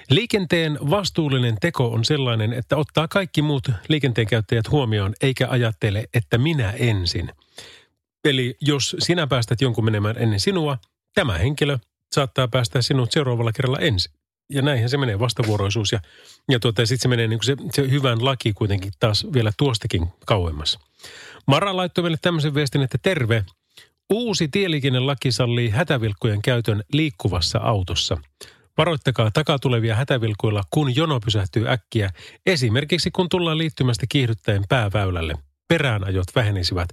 [0.09, 6.37] liikenteen vastuullinen teko on sellainen, että ottaa kaikki muut liikenteen käyttäjät huomioon, eikä ajattele, että
[6.37, 7.31] minä ensin.
[8.25, 10.77] Eli jos sinä päästät jonkun menemään ennen sinua,
[11.13, 11.77] tämä henkilö
[12.11, 14.13] saattaa päästä sinut seuraavalla kerralla ensin.
[14.49, 15.91] Ja näinhän se menee, vastavuoroisuus.
[15.91, 15.99] Ja,
[16.49, 20.79] ja tuota, sitten se menee niin se, se hyvän laki kuitenkin taas vielä tuostakin kauemmas.
[21.47, 23.45] Mara laittoi meille tämmöisen viestin, että terve.
[24.13, 28.17] Uusi tieliikennelaki sallii hätävilkkujen käytön liikkuvassa autossa.
[28.77, 32.09] Varoittakaa takatulevia hätävilkuilla, kun jono pysähtyy äkkiä.
[32.45, 35.33] Esimerkiksi kun tullaan liittymästä kiihdyttäen pääväylälle.
[35.67, 36.89] Peräänajot vähenisivät.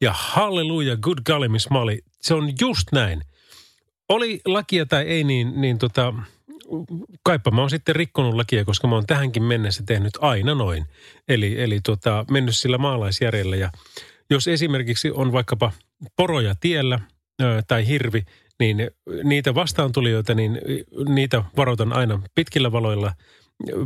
[0.00, 1.98] Ja halleluja, good golly, Miss Molly.
[2.20, 3.22] Se on just näin.
[4.08, 6.14] Oli lakia tai ei, niin, niin tota,
[7.22, 10.86] kaipa mä oon sitten rikkonut lakia, koska mä oon tähänkin mennessä tehnyt aina noin.
[11.28, 13.70] Eli, eli tota, mennyt sillä maalaisjärjellä ja
[14.30, 15.72] jos esimerkiksi on vaikkapa
[16.16, 17.00] poroja tiellä
[17.42, 18.24] ö, tai hirvi,
[18.60, 18.90] niin
[19.24, 20.60] niitä vastaantulijoita, niin
[21.08, 23.12] niitä varoitan aina pitkillä valoilla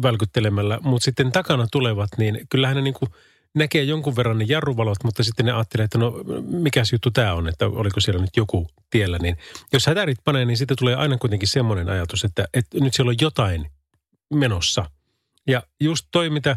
[0.02, 3.11] välkyttelemällä, mutta sitten takana tulevat, niin kyllähän ne niin kuin
[3.54, 7.48] näkee jonkun verran ne jarruvalot, mutta sitten ne ajattelee, että no mikä juttu tämä on,
[7.48, 9.18] että oliko siellä nyt joku tiellä.
[9.18, 9.37] Niin
[9.72, 13.16] jos hätärit panee, niin sitten tulee aina kuitenkin semmoinen ajatus, että, että nyt siellä on
[13.20, 13.70] jotain
[14.34, 14.90] menossa.
[15.46, 16.56] Ja just toi, mitä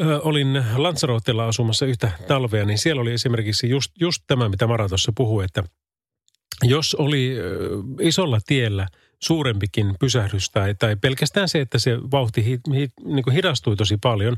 [0.00, 4.88] ö, olin Lanzarotella asumassa yhtä talvea, niin siellä oli esimerkiksi just, just tämä, mitä Mara
[4.88, 5.64] tuossa puhui, että
[6.62, 7.68] jos oli ö,
[8.00, 8.88] isolla tiellä–
[9.22, 13.96] suurempikin pysähdys tai, tai pelkästään se, että se vauhti hi, hi, niin kuin hidastui tosi
[14.02, 14.36] paljon,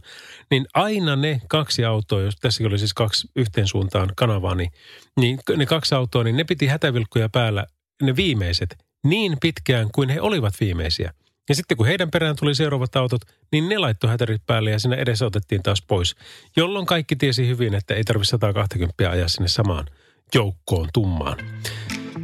[0.51, 4.73] niin aina ne kaksi autoa, jos tässä oli siis kaksi yhteen suuntaan kanavaa, niin,
[5.20, 7.66] niin ne kaksi autoa, niin ne piti hätävilkkuja päällä,
[8.03, 11.12] ne viimeiset, niin pitkään kuin he olivat viimeisiä.
[11.49, 13.20] Ja sitten kun heidän perään tuli seuraavat autot,
[13.53, 16.16] niin ne laittoi hätärit päälle ja siinä edessä otettiin taas pois.
[16.57, 19.87] Jolloin kaikki tiesi hyvin, että ei tarvitse 120 ajaa sinne samaan
[20.35, 21.38] joukkoon tummaan.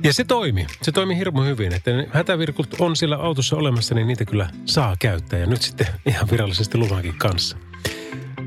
[0.04, 0.66] Ja se toimi.
[0.82, 4.96] Se toimi hirmu hyvin, että ne hätävirkut on siellä autossa olemassa, niin niitä kyllä saa
[4.98, 5.38] käyttää.
[5.38, 7.56] Ja nyt sitten ihan virallisesti luvankin kanssa.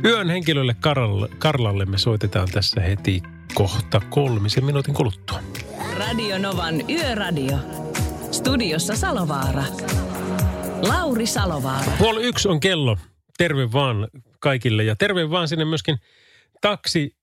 [0.05, 5.39] Yön henkilölle Karlalle, Karlalle me soitetaan tässä heti kohta kolmisen minuutin kuluttua.
[5.97, 7.57] Radio Novan Yöradio.
[8.31, 9.63] Studiossa Salovaara.
[10.87, 11.91] Lauri Salovaara.
[11.97, 12.97] Puoli yksi on kello.
[13.37, 14.07] Terve vaan
[14.39, 15.97] kaikille ja terve vaan sinne myöskin
[16.61, 17.15] taksi,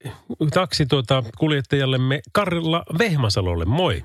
[0.55, 3.65] taksi tuota, kuljettajallemme Karilla Vehmasalolle.
[3.65, 4.03] Moi.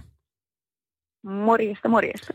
[1.26, 2.34] Morjesta, morjesta.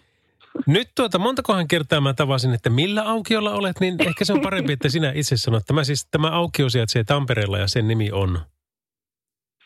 [0.67, 4.73] Nyt tuota, montakohan kertaa mä tavasin, että millä aukiolla olet, niin ehkä se on parempi,
[4.73, 5.63] että sinä itse sanot.
[5.67, 8.41] Tämä, siis, tämä aukio sijaitsee Tampereella ja sen nimi on...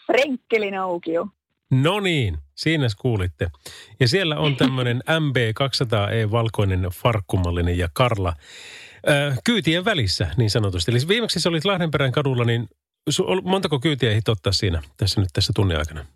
[0.06, 1.28] Frenkkelin aukio.
[1.70, 3.50] No niin, siinä kuulitte.
[4.00, 8.28] Ja siellä on tämmöinen MB200E valkoinen farkkumallinen ja Karla
[9.08, 10.90] äh, kyytien välissä niin sanotusti.
[10.90, 12.68] Eli viimeksi sä olit Lahdenperän kadulla, niin
[13.10, 16.06] su- montako kyytiä ehdit ottaa siinä tässä nyt tässä tunnin aikana?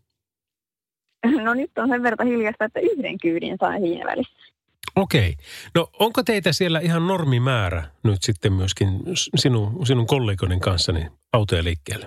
[1.45, 4.49] No nyt on sen verran hiljasta, että yhden kyydin saa siinä välissä.
[4.97, 5.35] Okei.
[5.75, 11.65] No onko teitä siellä ihan normimäärä nyt sitten myöskin sinun, sinun kollegoiden kanssa niin autoja
[11.65, 12.07] liikkeelle?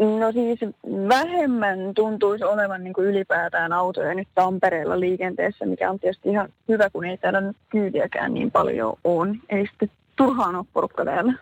[0.00, 0.60] No siis
[1.08, 6.90] vähemmän tuntuisi olevan niin kuin ylipäätään autoja nyt Tampereella liikenteessä, mikä on tietysti ihan hyvä,
[6.90, 9.40] kun ei täällä nyt kyydiäkään niin paljon on.
[9.48, 11.32] Ei sitten turhaan ole porukka täällä.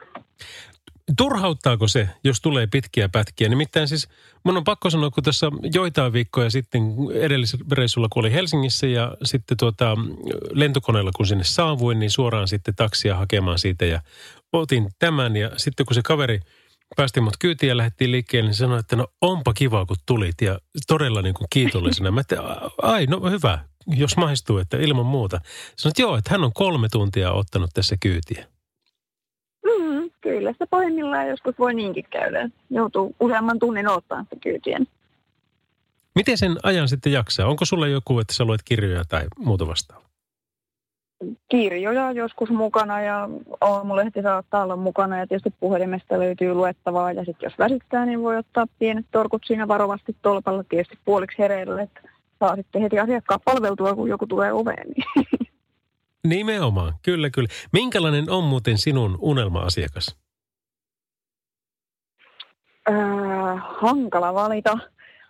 [1.16, 3.48] Turhauttaako se, jos tulee pitkiä pätkiä?
[3.48, 4.08] Nimittäin siis
[4.44, 6.82] mun on pakko sanoa, kun tässä joitain viikkoja sitten
[7.14, 9.96] edellisellä reissulla, kun oli Helsingissä ja sitten tuota,
[10.52, 14.00] lentokoneella, kun sinne saavuin, niin suoraan sitten taksia hakemaan siitä ja
[14.52, 15.36] otin tämän.
[15.36, 16.40] Ja sitten kun se kaveri
[16.96, 20.58] päästi mut kyytiin ja lähdettiin liikkeelle, niin sanoi, että no onpa kiva, kun tulit ja
[20.86, 22.10] todella niin kuin kiitollisena.
[22.10, 22.36] Mä että
[22.82, 25.40] ai no hyvä, jos maistuu, että ilman muuta.
[25.76, 28.46] Sanoin, että joo, että hän on kolme tuntia ottanut tässä kyytiä.
[30.20, 32.50] Kyllä se pahimmillaan joskus voi niinkin käydä.
[32.70, 34.86] Joutuu useamman tunnin ottaa sitä kyytien.
[36.14, 37.46] Miten sen ajan sitten jaksaa?
[37.46, 40.08] Onko sulla joku, että sä luet kirjoja tai muuta vastaavaa?
[41.48, 43.28] Kirjoja joskus mukana ja
[43.60, 47.12] aamulehti saattaa olla mukana ja tietysti puhelimesta löytyy luettavaa.
[47.12, 51.82] Ja sitten jos väsyttää, niin voi ottaa pienet torkut siinä varovasti tolpalla tietysti puoliksi hereillä,
[51.82, 52.00] että
[52.38, 54.86] saa sitten heti asiakkaan palveltua, kun joku tulee oveen.
[54.88, 55.26] Niin.
[56.28, 57.48] Nimenomaan, kyllä kyllä.
[57.72, 60.16] Minkälainen on muuten sinun unelma-asiakas?
[62.90, 62.96] Äh,
[63.80, 64.78] hankala valita,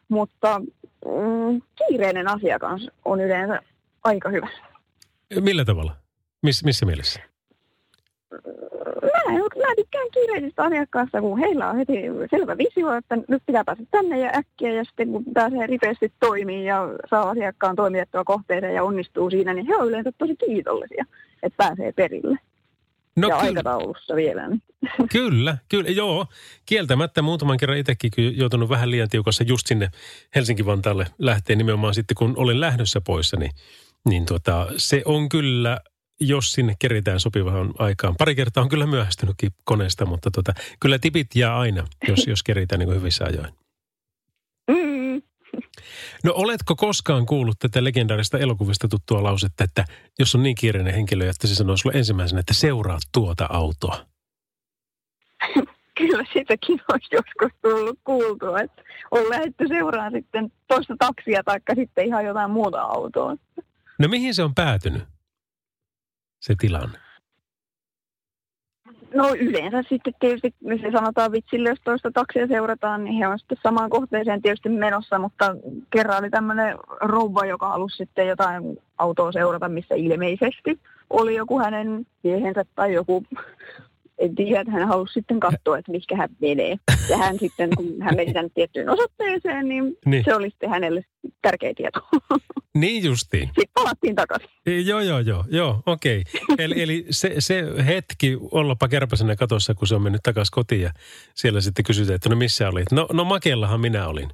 [0.08, 3.60] mutta mm, kiireinen asiakas on yleensä
[4.04, 4.48] aika hyvä.
[5.40, 5.96] Millä tavalla?
[6.42, 7.27] Miss, missä mielessä?
[9.02, 11.92] Mä, mä tykkään kiireisistä asiakkaasta, kun heillä on heti
[12.30, 16.64] selvä visio, että nyt pitää päästä tänne ja äkkiä ja sitten kun pääsee ripeästi toimii
[16.64, 21.04] ja saa asiakkaan toimitettua kohteeseen ja onnistuu siinä, niin he on yleensä tosi kiitollisia,
[21.42, 22.38] että pääsee perille.
[23.16, 24.48] No ja kyllä, aikataulussa vielä.
[24.48, 24.62] Niin.
[25.12, 26.26] kyllä, kyllä, joo.
[26.66, 29.90] Kieltämättä muutaman kerran itsekin joutunut vähän liian tiukassa just sinne
[30.34, 33.50] Helsinki-Vantaalle lähtee nimenomaan sitten, kun olen lähdössä poissa, niin,
[34.08, 35.80] niin tota, se on kyllä,
[36.20, 38.16] jos sinne keritään sopivaan aikaan.
[38.16, 42.78] Pari kertaa on kyllä myöhästynytkin koneesta, mutta tota, kyllä tipit jää aina, jos, jos keritään
[42.78, 43.54] niin hyvissä ajoin.
[44.68, 45.22] Mm.
[46.24, 49.84] No oletko koskaan kuullut tätä legendaarista elokuvista tuttua lausetta, että
[50.18, 54.06] jos on niin kiireinen henkilö, että se sanoo sulle ensimmäisenä, että seuraa tuota autoa?
[55.98, 62.06] Kyllä sitäkin olisi joskus tullut kuultua, että on lähdetty seuraan sitten toista taksia tai sitten
[62.06, 63.36] ihan jotain muuta autoa.
[63.98, 65.02] No mihin se on päätynyt,
[66.40, 66.98] se tilanne?
[69.14, 73.38] No yleensä sitten tietysti, jos se sanotaan vitsille, jos toista taksia seurataan, niin he on
[73.38, 75.56] sitten samaan kohteeseen tietysti menossa, mutta
[75.90, 82.06] kerran oli tämmöinen rouva, joka halusi sitten jotain autoa seurata, missä ilmeisesti oli joku hänen
[82.22, 83.24] miehensä tai joku,
[84.18, 86.76] en tiedä, että hän halusi sitten katsoa, että mikä hän menee.
[87.10, 90.24] Ja hän sitten, kun hän meni tänne tiettyyn osoitteeseen, niin, Niin.
[90.24, 91.04] se oli sitten hänelle
[91.42, 92.00] tärkeä tieto.
[92.74, 93.46] Niin justiin.
[93.46, 94.48] Sitten palattiin takaisin.
[94.86, 96.24] Joo, joo, joo, joo, okei.
[96.58, 100.90] Eli, eli se, se hetki ollapa kärpäsenä katossa, kun se on mennyt takaisin kotiin ja
[101.34, 102.92] siellä sitten kysytään, että no missä olit?
[102.92, 104.28] No, no Makellahan minä olin.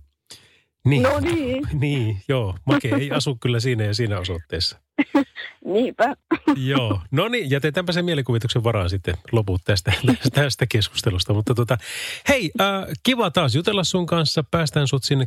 [0.84, 1.02] Niin.
[1.02, 2.54] No niin, Niin, joo.
[2.66, 4.78] Make ei asu kyllä siinä ja siinä osoitteessa.
[5.72, 6.14] niinpä.
[6.56, 7.00] Joo.
[7.10, 9.92] No niin, jätetäänpä sen mielikuvituksen varaan sitten loput tästä,
[10.34, 11.34] tästä keskustelusta.
[11.34, 11.78] Mutta tota,
[12.28, 14.44] hei, äh, kiva taas jutella sun kanssa.
[14.50, 15.26] Päästään sut sinne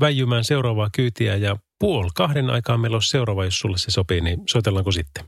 [0.00, 4.42] väijymään seuraavaa kyytiä ja puol kahden aikaa meillä on seuraava, jos sulle se sopii, niin
[4.48, 5.24] soitellaanko sitten?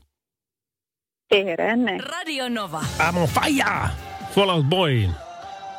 [1.29, 2.03] Tehdään näin.
[2.03, 2.81] Radio Nova.
[2.99, 3.89] I'm on fire!
[4.35, 5.07] Fallout Boy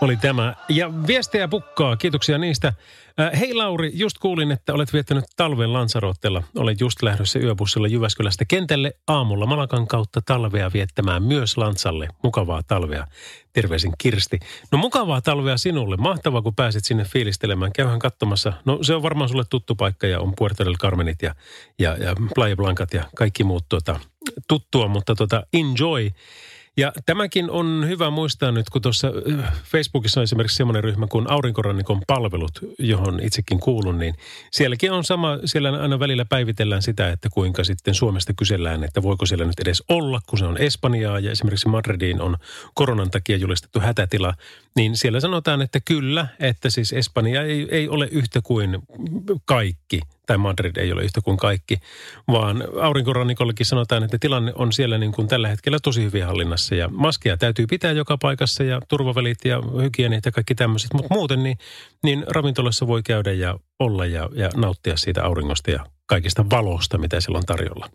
[0.01, 0.55] oli tämä.
[0.69, 2.73] Ja viestejä pukkaa, kiitoksia niistä.
[3.21, 6.43] Äh, hei Lauri, just kuulin, että olet viettänyt talven Lansarottella.
[6.57, 12.09] Olet just lähdössä yöbussilla Jyväskylästä kentälle aamulla Malakan kautta talvea viettämään myös Lansalle.
[12.23, 13.07] Mukavaa talvea.
[13.53, 14.39] Terveisin Kirsti.
[14.73, 15.97] No mukavaa talvea sinulle.
[15.97, 17.73] Mahtavaa, kun pääsit sinne fiilistelemään.
[17.73, 18.53] Käyhän katsomassa.
[18.65, 21.35] No se on varmaan sulle tuttu paikka ja on Puerto del Carmenit ja,
[21.79, 24.01] ja, ja Playa Blancat ja kaikki muut tuota,
[24.49, 26.11] tuttua, mutta tuota, enjoy.
[26.79, 29.09] Ja tämäkin on hyvä muistaa nyt, kun tuossa
[29.65, 34.15] Facebookissa on esimerkiksi semmoinen ryhmä kuin Aurinkorannikon palvelut, johon itsekin kuulun, niin
[34.51, 39.27] sielläkin on sama, siellä aina välillä päivitellään sitä, että kuinka sitten Suomesta kysellään, että voiko
[39.27, 42.37] siellä nyt edes olla, kun se on Espanjaa ja esimerkiksi Madridiin on
[42.75, 44.35] koronan takia julistettu hätätila,
[44.77, 48.79] niin siellä sanotaan, että kyllä, että siis Espanja ei, ei ole yhtä kuin
[49.45, 51.77] kaikki– tai Madrid ei ole yhtä kuin kaikki,
[52.29, 56.89] vaan aurinkorannikollekin sanotaan, että tilanne on siellä niin kuin tällä hetkellä tosi hyvin hallinnassa ja
[56.89, 61.59] maskeja täytyy pitää joka paikassa ja turvavälit ja hygienit ja kaikki tämmöiset, mutta muuten niin,
[62.03, 67.21] niin ravintolassa voi käydä ja olla ja, ja nauttia siitä auringosta ja kaikista valosta, mitä
[67.21, 67.91] siellä on tarjolla.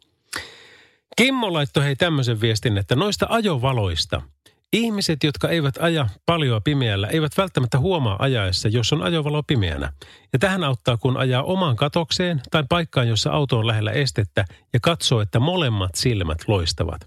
[1.18, 4.22] Kimmo laittoi hei tämmöisen viestin, että noista ajovaloista–
[4.74, 9.94] Ihmiset, jotka eivät aja paljon pimeällä, eivät välttämättä huomaa ajaessa, jos on ajovalo pimeänä.
[10.34, 14.80] Ja tähän auttaa, kun ajaa omaan katokseen tai paikkaan, jossa auto on lähellä estettä ja
[14.80, 17.02] katsoo, että molemmat silmät loistavat.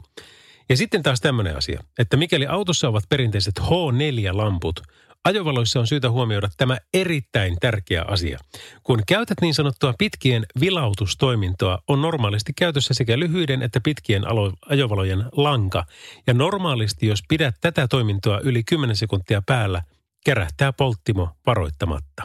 [0.69, 4.83] Ja sitten taas tämmöinen asia, että mikäli autossa ovat perinteiset H4-lamput,
[5.25, 8.39] Ajovaloissa on syytä huomioida tämä erittäin tärkeä asia.
[8.83, 15.25] Kun käytät niin sanottua pitkien vilautustoimintoa, on normaalisti käytössä sekä lyhyiden että pitkien alo- ajovalojen
[15.33, 15.87] lanka.
[16.27, 19.83] Ja normaalisti, jos pidät tätä toimintoa yli 10 sekuntia päällä,
[20.25, 22.23] kärähtää polttimo varoittamatta.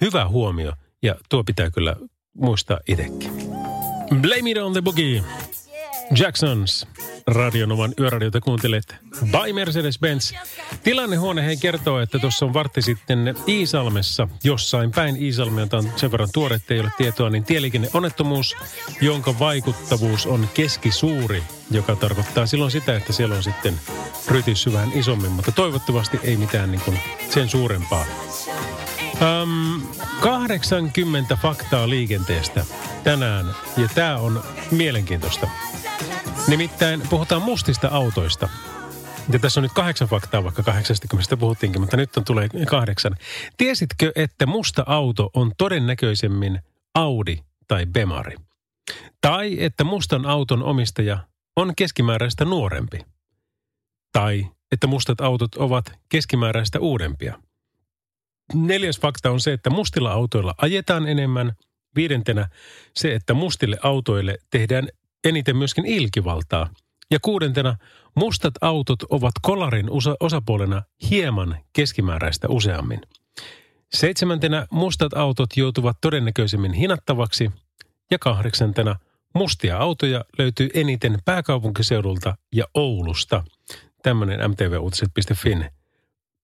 [0.00, 1.96] Hyvä huomio, ja tuo pitää kyllä
[2.36, 3.32] muistaa itsekin.
[4.20, 5.22] Blame it on the boogie.
[6.10, 6.86] Jacksons.
[7.26, 10.36] Radionovan yöradiota kuuntelet by Mercedes-Benz.
[10.82, 16.28] Tilannehuone hei kertoo, että tuossa on vartti sitten Iisalmessa, jossain päin Iisalmea, on sen verran
[16.32, 18.56] tuore, ei ole tietoa, niin tieliikenneonnettomuus,
[19.00, 23.80] jonka vaikuttavuus on keskisuuri, joka tarkoittaa silloin sitä, että siellä on sitten
[24.28, 26.98] rytissy vähän isommin, mutta toivottavasti ei mitään niin kuin
[27.30, 28.04] sen suurempaa.
[29.42, 29.82] Um,
[30.20, 32.64] 80 faktaa liikenteestä
[33.04, 33.46] tänään,
[33.76, 35.48] ja tämä on mielenkiintoista.
[36.48, 38.48] Nimittäin puhutaan mustista autoista.
[39.32, 43.16] Ja tässä on nyt kahdeksan faktaa, vaikka 80 puhuttiinkin, mutta nyt on tulee kahdeksan.
[43.56, 46.60] Tiesitkö, että musta auto on todennäköisemmin
[46.94, 47.38] Audi
[47.68, 48.36] tai Bemari?
[49.20, 51.18] Tai että mustan auton omistaja
[51.56, 52.98] on keskimääräistä nuorempi?
[54.12, 57.38] Tai että mustat autot ovat keskimääräistä uudempia?
[58.54, 61.52] Neljäs fakta on se, että mustilla autoilla ajetaan enemmän.
[61.96, 62.48] Viidentenä
[62.94, 64.88] se, että mustille autoille tehdään
[65.24, 66.70] eniten myöskin ilkivaltaa.
[67.10, 67.76] Ja kuudentena,
[68.14, 73.00] mustat autot ovat kolarin osa- osapuolena hieman keskimääräistä useammin.
[73.92, 77.50] Seitsemäntenä, mustat autot joutuvat todennäköisemmin hinattavaksi.
[78.10, 78.96] Ja kahdeksantena,
[79.34, 83.44] mustia autoja löytyy eniten pääkaupunkiseudulta ja Oulusta.
[84.02, 85.70] Tämmöinen mtvuutiset.fin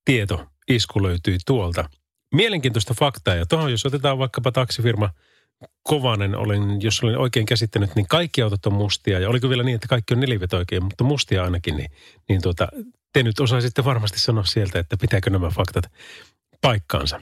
[0.05, 1.91] tieto, isku löytyy tuolta.
[2.35, 5.11] Mielenkiintoista faktaa ja tuohon jos otetaan vaikkapa taksifirma–
[5.83, 9.19] Kovanen, olin, jos olin oikein käsittänyt, niin kaikki autot on mustia.
[9.19, 11.91] Ja oliko vielä niin, että kaikki on nelivet oikein, mutta mustia ainakin, niin,
[12.29, 12.69] niin tuota,
[13.13, 15.85] te nyt osaisitte varmasti sanoa sieltä, että pitääkö nämä faktat
[16.61, 17.21] paikkaansa.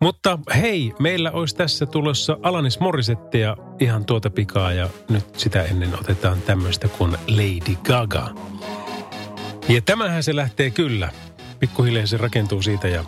[0.00, 6.00] Mutta hei, meillä olisi tässä tulossa Alanis Morissettia ihan tuota pikaa ja nyt sitä ennen
[6.00, 8.34] otetaan tämmöistä kuin Lady Gaga.
[9.68, 11.12] Ja tämähän se lähtee kyllä.
[11.60, 13.04] Pikkuhiljaa se rakentuu siitä ja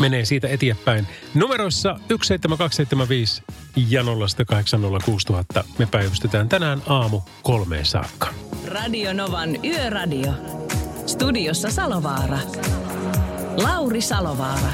[0.00, 1.06] menee siitä eteenpäin.
[1.34, 3.42] Numeroissa 17275
[3.88, 8.28] ja 0806000 me päivystetään tänään aamu kolmeen saakka.
[8.66, 10.32] Radio Novan Yöradio.
[11.06, 12.38] Studiossa Salovaara.
[13.56, 14.70] Lauri Salovaara.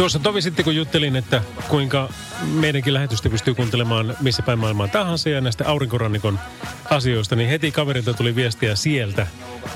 [0.00, 2.08] Tuossa tovi sitten, kun juttelin, että kuinka
[2.52, 6.38] meidänkin lähetystä pystyy kuuntelemaan missä päin maailmaa tahansa ja näistä aurinkorannikon
[6.90, 9.26] asioista, niin heti kaverilta tuli viestiä sieltä.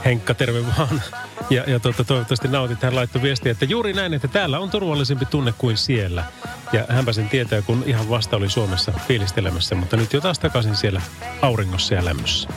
[0.04, 1.02] Henkka, terve vaan.
[1.50, 2.82] Ja, ja tuota, toivottavasti nautit.
[2.82, 6.24] Hän laittoi viestiä, että juuri näin, että täällä on turvallisempi tunne kuin siellä.
[6.72, 10.76] Ja hänpä sen tietää, kun ihan vasta oli Suomessa fiilistelemässä, mutta nyt jo taas takaisin
[10.76, 11.02] siellä
[11.42, 12.48] auringossa ja lämmössä.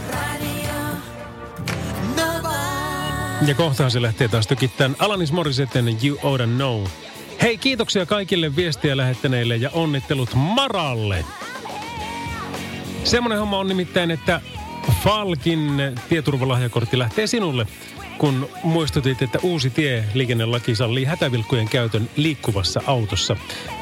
[3.48, 6.84] Ja kohtaan se lähtee taas tykittämään Alanis Morissetten You Oughta Know.
[7.42, 11.26] Hei, kiitoksia kaikille viestiä lähettäneille ja onnittelut Maralle.
[13.04, 14.42] Semmoinen homma on nimittäin, että
[15.04, 17.68] Falkin tieturvalahjakortti lähtee sinulle,
[18.18, 23.36] kun muistutit, että uusi tie liikennelaki sallii hätävilkkujen käytön liikkuvassa autossa.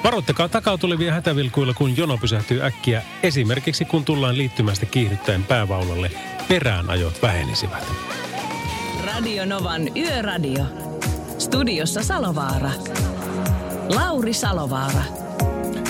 [0.04, 6.12] Varoittakaa takaa tulevia hätävilkuilla, kun jono pysähtyy äkkiä, esimerkiksi kun tullaan liittymästä kiihdyttäen päävaulalle.
[6.48, 7.92] Peräänajot vähenisivät.
[9.06, 10.66] Radio Novan Yöradio.
[11.40, 12.72] Studiossa Salovaara.
[13.90, 15.04] Lauri Salovaara.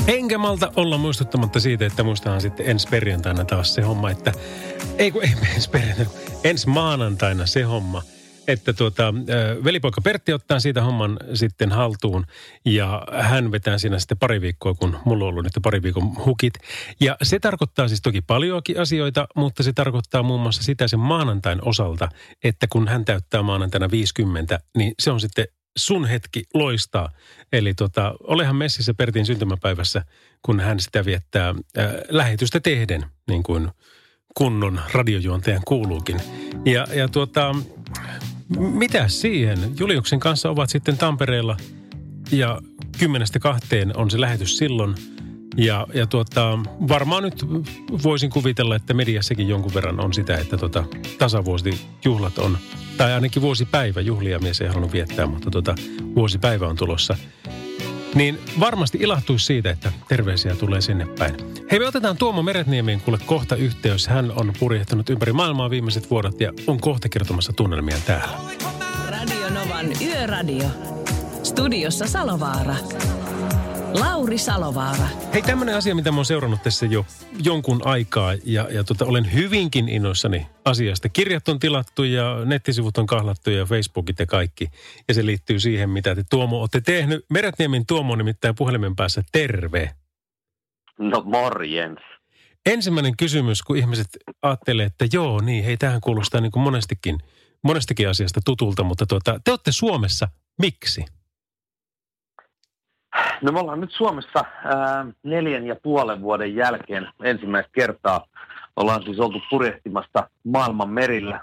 [0.08, 4.32] Enkä malta olla muistuttamatta siitä, että muistahan sitten ensi perjantaina taas se homma, että
[4.98, 6.12] ei kun ei ensi perjantaina,
[6.44, 8.02] ensi maanantaina se homma,
[8.48, 9.14] että tuota,
[9.64, 12.26] velipoika Pertti ottaa siitä homman sitten haltuun
[12.66, 16.54] ja hän vetää siinä sitten pari viikkoa, kun mulla on ollut nyt pari viikon hukit.
[17.00, 21.60] Ja se tarkoittaa siis toki paljonkin asioita, mutta se tarkoittaa muun muassa sitä sen maanantain
[21.68, 22.10] osalta,
[22.44, 25.46] että kun hän täyttää maanantaina 50, niin se on sitten
[25.78, 27.10] sun hetki loistaa.
[27.54, 30.06] Eli tota, olehan messissä Pertin syntymäpäivässä,
[30.42, 33.70] kun hän sitä viettää äh, lähetystä tehden, niin kuin
[34.38, 36.22] kunnon radiojuontajan kuuluukin.
[36.66, 37.56] Ja, ja tuota,
[38.58, 39.60] mitä siihen?
[39.80, 41.58] Juliuksen kanssa ovat sitten Tampereella
[42.32, 42.62] ja
[43.00, 44.96] kymmenestä kahteen on se lähetys silloin.
[45.58, 47.46] Ja, ja tuota, varmaan nyt
[48.04, 50.84] voisin kuvitella, että mediassakin jonkun verran on sitä, että tuota,
[51.18, 52.58] tasavuosijuhlat on,
[52.98, 55.76] tai ainakin vuosipäivä, juhlia mies ei halunnut viettää, mutta tuota,
[56.16, 57.18] vuosipäivä on tulossa.
[58.16, 61.36] Niin varmasti ilahtuisi siitä, että terveisiä tulee sinne päin.
[61.72, 64.08] Hei, me otetaan Tuomo Meretniemiin kuule kohta yhteys.
[64.08, 68.38] Hän on purjehtanut ympäri maailmaa viimeiset vuodet ja on kohta kertomassa tunnelmia täällä.
[69.10, 70.66] Radio Novan Yöradio.
[71.44, 72.76] Studiossa Salovaara.
[74.00, 75.08] Lauri Salovaara.
[75.34, 77.06] Hei, tämmöinen asia, mitä mä oon seurannut tässä jo
[77.44, 81.10] jonkun aikaa ja, ja tota, olen hyvinkin innoissani asiasta.
[81.10, 84.68] Kirjat on tilattu ja nettisivut on kahlattu ja Facebookit ja kaikki.
[85.08, 87.26] Ja se liittyy siihen, mitä te Tuomo olette tehnyt.
[87.30, 89.24] Meretniemin Tuomo on nimittäin puhelimen päässä.
[89.32, 89.92] Terve.
[91.00, 92.00] No morjens.
[92.66, 94.08] Ensimmäinen kysymys, kun ihmiset
[94.42, 97.18] ajattelee, että joo, niin, hei, tähän kuulostaa niin kuin monestikin,
[97.64, 100.28] monestikin asiasta tutulta, mutta tuota, te olette Suomessa.
[100.62, 101.06] Miksi?
[103.42, 108.26] No me ollaan nyt Suomessa ää, neljän ja puolen vuoden jälkeen ensimmäistä kertaa.
[108.76, 111.42] Ollaan siis oltu purjehtimassa maailman merillä,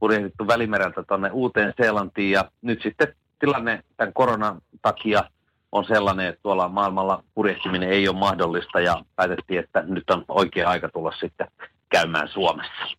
[0.00, 5.24] purjehdittu välimereltä tuonne Uuteen Seelantiin ja nyt sitten tilanne tämän koronan takia
[5.72, 10.68] on sellainen, että tuolla maailmalla purjehtiminen ei ole mahdollista ja päätettiin, että nyt on oikea
[10.68, 11.48] aika tulla sitten
[11.88, 12.96] käymään Suomessa.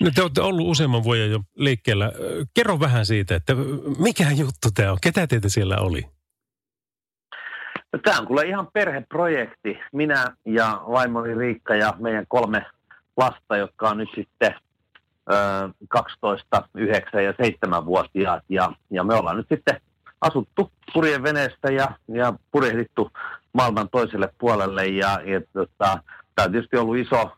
[0.00, 2.12] No te olette ollut useamman vuoden jo liikkeellä.
[2.54, 3.52] Kerro vähän siitä, että
[3.98, 4.98] mikä juttu tämä on?
[5.02, 6.15] Ketä teitä siellä oli?
[7.92, 9.78] No, tämä on kyllä ihan perheprojekti.
[9.92, 12.66] Minä ja vaimoni Riikka ja meidän kolme
[13.16, 14.54] lasta, jotka on nyt sitten
[15.32, 18.44] ö, 12, 9 ja 7-vuotiaat.
[18.48, 19.80] Ja, ja me ollaan nyt sitten
[20.20, 23.10] asuttu purjeveneestä ja, ja purjehdittu
[23.52, 24.86] maailman toiselle puolelle.
[24.86, 25.98] Ja, ja tota,
[26.34, 27.36] tämä on tietysti ollut iso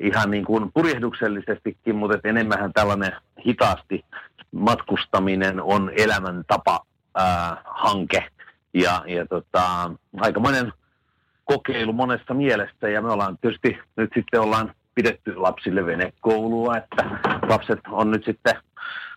[0.00, 3.12] ihan niin kuin purjehduksellisestikin, mutta enemmän tällainen
[3.46, 4.04] hitaasti
[4.52, 6.80] matkustaminen on elämäntapa
[7.14, 8.28] ää, hanke
[8.74, 10.72] ja, ja tota, aikamoinen
[11.44, 17.04] kokeilu monessa mielessä ja me ollaan tietysti nyt sitten ollaan pidetty lapsille venekoulua, että
[17.48, 18.54] lapset on nyt sitten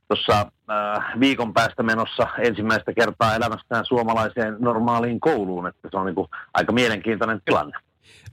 [0.07, 6.15] tuossa äh, viikon päästä menossa ensimmäistä kertaa elämästään suomalaiseen normaaliin kouluun, että se on niin
[6.15, 7.77] kuin aika mielenkiintoinen tilanne.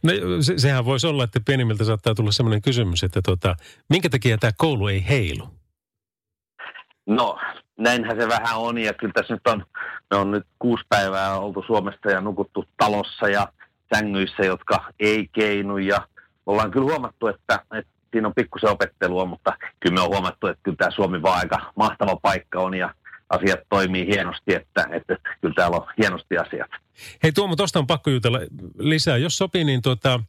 [0.02, 3.56] No se, sehän voisi olla, että pienimmiltä saattaa tulla sellainen kysymys, että tota,
[3.88, 5.48] minkä takia tämä koulu ei heilu?
[7.06, 7.38] No,
[7.78, 9.64] näinhän se vähän on ja kyllä tässä nyt on,
[10.10, 13.48] me on nyt kuusi päivää oltu Suomesta ja nukuttu talossa ja
[13.94, 16.08] sängyissä, jotka ei keinu ja
[16.46, 20.60] ollaan kyllä huomattu, että, että siinä on pikkusen opettelua, mutta kyllä me on huomattu, että
[20.62, 22.94] kyllä tämä Suomi vaan aika mahtava paikka on ja
[23.30, 26.70] asiat toimii hienosti, että, että kyllä täällä on hienosti asiat.
[27.22, 28.38] Hei Tuomo, tuosta on pakko jutella
[28.78, 29.16] lisää.
[29.16, 30.20] Jos sopii, niin tuota,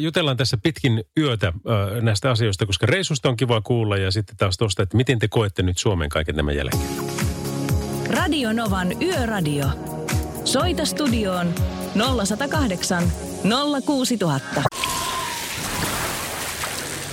[0.00, 1.52] jutellaan tässä pitkin yötä
[2.00, 5.62] näistä asioista, koska reissusta on kiva kuulla ja sitten taas tuosta, että miten te koette
[5.62, 6.82] nyt Suomen kaiken tämän jälkeen.
[8.10, 9.66] Radio Novan Yöradio.
[10.44, 11.54] Soita studioon
[12.26, 13.12] 0108
[13.86, 14.62] 06000.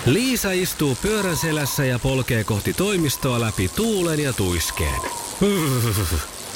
[0.06, 5.02] Liisa istuu pyörän selässä ja polkee kohti toimistoa läpi tuulen ja tuiskeen.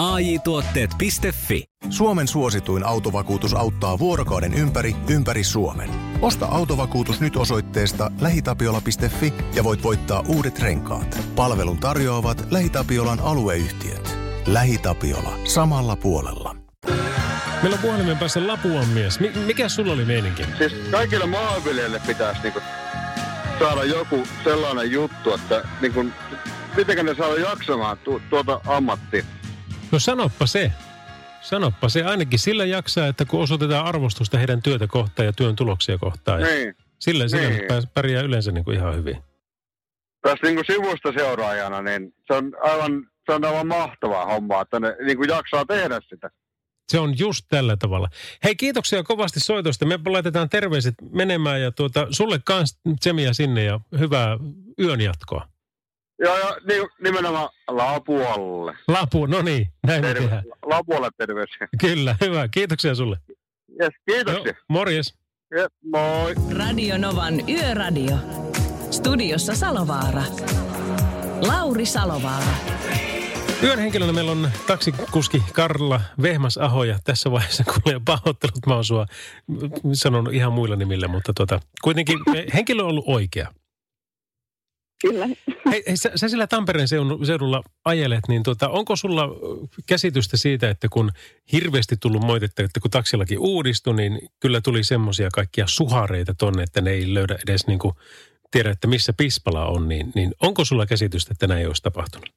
[0.00, 5.90] AJ-tuotteet.fi Suomen suosituin autovakuutus auttaa vuorokauden ympäri, ympäri Suomen.
[6.22, 11.18] Osta autovakuutus nyt osoitteesta lähitapiola.fi ja voit voittaa uudet renkaat.
[11.36, 14.18] Palvelun tarjoavat LähiTapiolan alueyhtiöt.
[14.46, 15.38] LähiTapiola.
[15.44, 16.56] Samalla puolella.
[17.62, 19.20] Meillä on puhelimen päässä Lapuan mies.
[19.46, 20.42] Mikä sulla oli meininki?
[20.58, 22.60] Siis kaikille maanviljelijöille pitäisi niinku
[23.58, 26.04] saada joku sellainen juttu, että niinku,
[26.76, 29.24] miten ne saada jaksamaan tu- tuota ammattia.
[29.96, 30.72] No sanoppa se.
[31.40, 32.04] Sanoppa se.
[32.04, 36.42] Ainakin sillä jaksaa, että kun osoitetaan arvostusta heidän työtä kohtaan ja työn tuloksia kohtaan.
[36.42, 36.74] Niin.
[36.98, 37.54] Sillä, niin.
[37.54, 39.16] sillä pärjää yleensä niin kuin ihan hyvin.
[40.22, 44.80] Tässä niin kuin sivusta seuraajana, niin se on aivan, se on aivan mahtavaa hommaa, että
[44.80, 46.30] ne niin kuin jaksaa tehdä sitä.
[46.88, 48.08] Se on just tällä tavalla.
[48.44, 49.86] Hei, kiitoksia kovasti soitosta.
[49.86, 54.38] Me laitetaan terveiset menemään ja tuota, sulle kans tsemiä sinne ja hyvää
[54.80, 55.55] yön jatkoa.
[56.18, 58.74] Joo, joo, ni- nimenomaan Lapualle.
[58.88, 60.44] Lapu, no niin, näin me Terve, tehdään.
[60.66, 61.68] Lapualle terveisiä.
[61.80, 62.48] Kyllä, hyvä.
[62.48, 63.16] Kiitoksia sulle.
[63.82, 64.54] Yes, kiitoksia.
[64.68, 65.14] morjes.
[65.56, 66.34] Yes, moi.
[66.58, 68.16] Radio Novan Yöradio.
[68.90, 70.22] Studiossa Salovaara.
[71.46, 72.52] Lauri Salovaara.
[73.62, 78.66] Yön henkilönä meillä on taksikuski Karla Vehmas Aho ja tässä vaiheessa kuulee pahoittelut.
[78.66, 79.06] Mä oon sua
[79.92, 82.18] sanonut ihan muilla nimillä, mutta tota, kuitenkin
[82.54, 83.52] henkilö on ollut oikea.
[85.02, 85.26] Kyllä.
[85.70, 89.28] Hei, hei sä, sä sillä Tampereen seudulla ajelet, niin tota, onko sulla
[89.86, 91.10] käsitystä siitä, että kun
[91.52, 96.80] hirveästi tullut moitetta, että kun taksilaki uudistui, niin kyllä tuli semmoisia kaikkia suhareita tonne, että
[96.80, 97.94] ne ei löydä edes niin kuin,
[98.50, 102.28] tiedä, että missä pispala on, niin, niin onko sulla käsitystä, että näin olisi tapahtunut?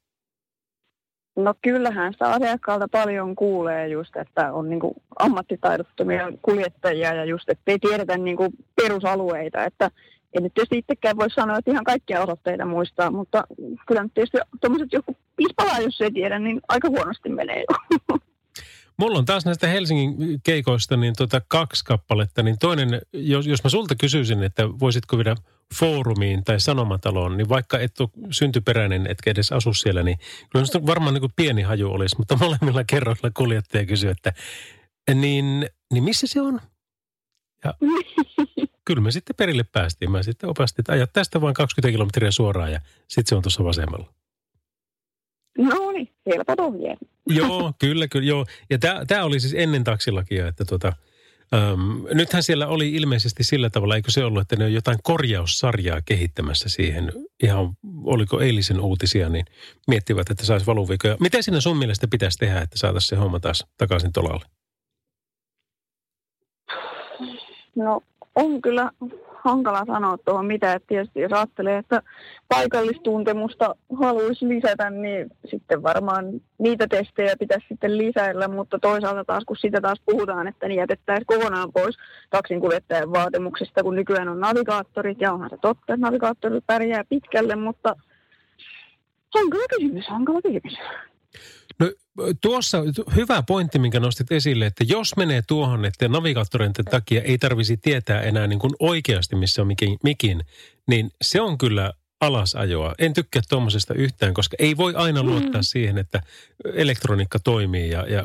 [1.36, 4.80] No kyllähän sitä asiakkaalta paljon kuulee just, että on niin
[5.20, 8.38] ammattitaidottomia kuljettajia ja just, että ei tiedetä niin
[8.76, 9.92] perusalueita, että
[10.38, 13.44] en nyt tietysti itsekään voi sanoa, että ihan kaikkia osoitteita muistaa, mutta
[13.88, 17.78] kyllä nyt tietysti tuommoiset joku pispalaa, jos ei tiedä, niin aika huonosti menee jo.
[18.98, 23.70] Mulla on taas näistä Helsingin keikoista niin tota kaksi kappaletta, niin toinen, jos, jos mä
[23.70, 25.36] sulta kysyisin, että voisitko viedä
[25.80, 30.18] foorumiin tai sanomataloon, niin vaikka et ole syntyperäinen, etkä edes asu siellä, niin
[30.50, 34.34] kyllä varmaan niin kuin pieni haju olisi, mutta molemmilla kerroilla kuljettaja kysyy, että
[35.14, 36.62] niin, niin missä se on?
[37.64, 37.74] Ja
[38.90, 40.12] kyllä me sitten perille päästiin.
[40.12, 43.64] Mä sitten opastin, että ajat tästä vain 20 kilometriä suoraan ja sitten se on tuossa
[43.64, 44.14] vasemmalla.
[45.58, 47.00] no niin, helpot ohjeet.
[47.40, 48.46] Joo, kyllä, kyllä, joo.
[48.70, 48.78] Ja
[49.08, 50.94] tämä oli siis ennen taksilakia, että tota,
[51.54, 56.02] äm, nythän siellä oli ilmeisesti sillä tavalla, eikö se ollut, että ne on jotain korjaussarjaa
[56.02, 57.12] kehittämässä siihen,
[57.44, 57.70] ihan
[58.04, 59.46] oliko eilisen uutisia, niin
[59.88, 61.18] miettivät, että saisi valuvikoja.
[61.20, 64.46] Miten sinä sun mielestä pitäisi tehdä, että saataisiin se homma taas takaisin tolalle?
[67.76, 68.02] No
[68.40, 68.92] on kyllä
[69.44, 72.02] hankala sanoa tuohon mitä, että tietysti jos ajattelee, että
[72.48, 76.26] paikallistuntemusta haluaisi lisätä, niin sitten varmaan
[76.58, 81.26] niitä testejä pitäisi sitten lisäillä, mutta toisaalta taas kun sitä taas puhutaan, että niin jätettäisiin
[81.26, 81.98] kokonaan pois
[82.30, 87.96] taksinkuljettajan vaatimuksista, kun nykyään on navigaattorit, ja onhan se totta, että navigaattorit pärjää pitkälle, mutta
[89.36, 90.78] hankala kysymys, hankala kysymys.
[91.80, 91.92] No
[92.42, 92.78] tuossa
[93.16, 98.22] hyvä pointti, minkä nostit esille, että jos menee tuohon, että navigaattoreiden takia ei tarvisi tietää
[98.22, 100.44] enää niin kuin oikeasti, missä on mikin, mikin,
[100.88, 102.96] niin se on kyllä alasajoa.
[103.00, 106.22] En tykkää tuommoisesta yhtään, koska ei voi aina luottaa siihen, että
[106.74, 108.24] elektroniikka toimii ja, ja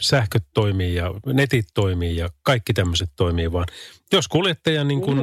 [0.00, 3.66] sähköt toimii ja netit toimii ja kaikki tämmöiset toimii, vaan
[4.12, 5.20] jos kuljettaja niin kuin,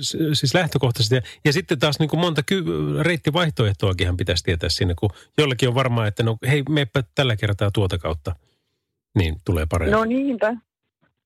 [0.00, 2.64] s- siis lähtökohtaisesti ja, ja sitten taas niin kuin monta ky-
[3.02, 7.98] reittivaihtoehtoakin pitäisi tietää sinne, kun jollakin on varmaa, että no hei, meepä tällä kertaa tuota
[7.98, 8.36] kautta,
[9.14, 9.92] niin tulee paremmin.
[9.92, 10.56] No niinpä.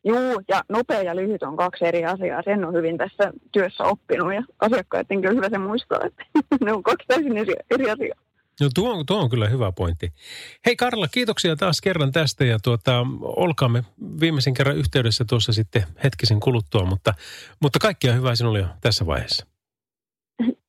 [0.05, 2.42] Juu, ja nopea ja lyhyt on kaksi eri asiaa.
[2.42, 6.24] Sen on hyvin tässä työssä oppinut ja asiakkaiden kyllä hyvä se muistaa, että
[6.64, 8.18] ne on kaksi täysin eri, eri asiaa.
[8.61, 10.12] No tuo, on- tuo on kyllä hyvä pointti.
[10.66, 13.84] Hei Karla, kiitoksia taas kerran tästä ja tuota, olkaamme
[14.20, 17.14] viimeisen kerran yhteydessä tuossa sitten hetkisen kuluttua, mutta,
[17.61, 19.46] mutta kaikkia hyvää sinulle jo tässä vaiheessa.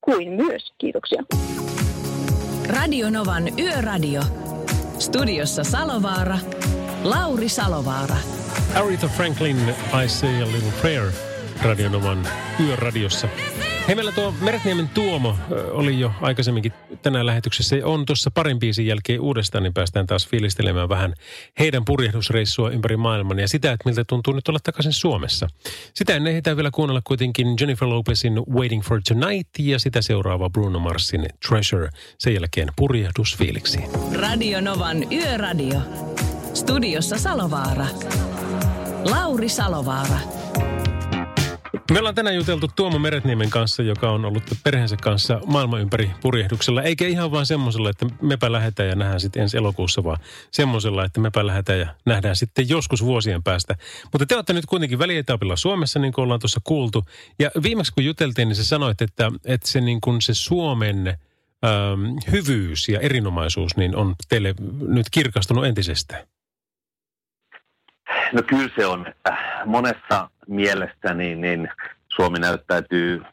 [0.01, 0.73] Kuin myös.
[0.77, 1.23] Kiitoksia.
[2.67, 4.21] Radio Novan Yöradio.
[4.99, 6.37] Studiossa Salovaara.
[7.03, 8.17] Lauri Salovaara.
[8.75, 9.57] Aretha Franklin,
[10.03, 11.11] I Say a Little Prayer,
[11.61, 12.27] Radionovan
[12.59, 13.27] yöradiossa.
[13.87, 15.37] Hei, meillä tuo Meretniemen Tuomo
[15.71, 17.75] oli jo aikaisemminkin tänään lähetyksessä.
[17.83, 21.13] On tuossa parin biisin jälkeen uudestaan, niin päästään taas fiilistelemään vähän
[21.59, 25.47] heidän purjehdusreissua ympäri maailman ja sitä, että miltä tuntuu nyt olla takaisin Suomessa.
[25.93, 30.79] Sitä ennen ehditään vielä kuunnella kuitenkin Jennifer Lopezin Waiting for Tonight ja sitä seuraava Bruno
[30.79, 31.89] Marsin Treasure.
[32.17, 33.89] Sen jälkeen purjehdusfiiliksiin.
[34.19, 35.81] Radio Novan Yöradio.
[36.53, 37.85] Studiossa Salovaara.
[39.03, 40.17] Lauri Salovaara.
[41.91, 46.81] Me ollaan tänään juteltu Tuomo Meretniemen kanssa, joka on ollut perheensä kanssa maailman ympäri purjehduksella.
[46.81, 50.17] Eikä ihan vaan semmoisella, että mepä lähdetään ja nähdään sitten ensi elokuussa, vaan
[50.51, 53.75] semmoisella, että mepä lähdetään ja nähdään sitten joskus vuosien päästä.
[54.11, 57.05] Mutta te olette nyt kuitenkin välietapilla Suomessa, niin kuin ollaan tuossa kuultu.
[57.39, 62.17] Ja viimeksi kun juteltiin, niin sä sanoit, että, että se, niin kuin se Suomen ähm,
[62.31, 64.55] hyvyys ja erinomaisuus niin on teille
[64.87, 66.27] nyt kirkastunut entisestään.
[68.33, 71.69] No kyllä se on, että monessa mielessä niin, niin
[72.09, 73.23] Suomi näyttäytyy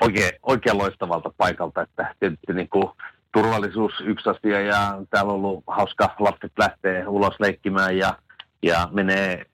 [0.00, 2.88] oikein, oikein loistavalta paikalta, että tietysti niin kuin
[3.32, 8.18] turvallisuus yksi asia ja täällä on ollut hauska lapset lähtee ulos leikkimään ja,
[8.62, 9.46] ja menee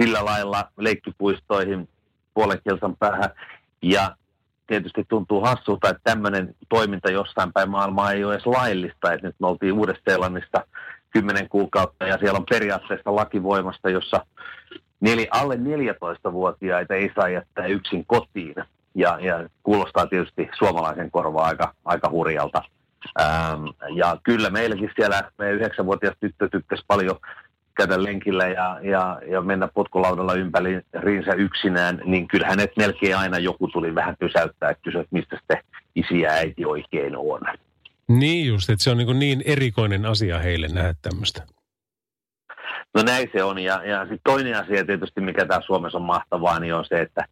[0.00, 1.88] sillä lailla leikkipuistoihin
[2.34, 3.30] puolen kilsan päähän.
[3.82, 4.16] Ja
[4.66, 9.36] tietysti tuntuu hassulta, että tämmöinen toiminta jossain päin maailmaa ei ole edes laillista, että nyt
[9.40, 10.66] me oltiin Uudesta-Seelannista
[11.10, 14.26] 10 kuukautta ja siellä on periaatteessa lakivoimasta, jossa
[15.00, 18.54] neli, alle 14-vuotiaita ei saa jättää yksin kotiin.
[18.94, 22.62] Ja, ja kuulostaa tietysti suomalaisen korvaa aika, aika hurjalta.
[23.20, 27.16] Ähm, ja kyllä meilläkin siellä meidän yhdeksänvuotias tyttö tykkäsi paljon
[27.74, 33.38] käydä lenkillä ja, ja, ja mennä potkulaudalla ympäri riinsä yksinään, niin kyllä hänet melkein aina
[33.38, 35.60] joku tuli vähän pysäyttää että kysyä, että mistä se
[35.94, 37.40] isi ja äiti oikein on.
[38.18, 41.46] Niin just, että se on niin, niin erikoinen asia heille nähdä tämmöistä.
[42.94, 43.58] No näin se on.
[43.58, 47.24] Ja, ja sitten toinen asia tietysti, mikä täällä Suomessa on mahtavaa, niin on se, että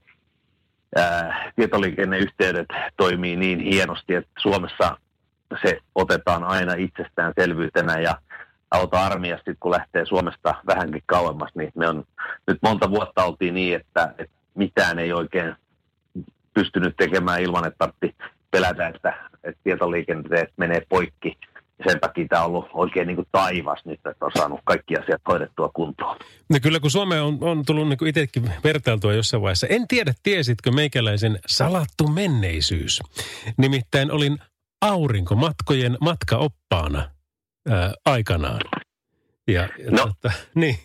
[0.96, 2.66] ää, tietoliikenneyhteydet
[2.96, 4.98] toimii niin hienosti, että Suomessa
[5.62, 8.18] se otetaan aina itsestäänselvyytenä ja
[8.70, 12.04] auta armiasta, kun lähtee Suomesta vähänkin kauemmas, niin me on
[12.46, 15.54] nyt monta vuotta oltiin niin, että, että mitään ei oikein
[16.54, 21.38] pystynyt tekemään ilman, että tarvitsi pelätä, että, että tietoliikenteet menee poikki.
[21.88, 25.22] Sen takia tämä on ollut oikein niin kuin taivas nyt, että on saanut kaikki asiat
[25.28, 26.16] hoidettua kuntoon.
[26.50, 29.66] No kyllä, kun Suomeen on, on tullut niin itsekin vertailtua jossain vaiheessa.
[29.66, 33.00] En tiedä, tiesitkö meikäläisen salattu menneisyys.
[33.56, 34.38] Nimittäin olin
[34.80, 37.10] aurinkomatkojen matkaoppaana
[37.68, 38.60] ää, aikanaan.
[39.48, 40.06] Ja, ja No.
[40.06, 40.76] tota, niin.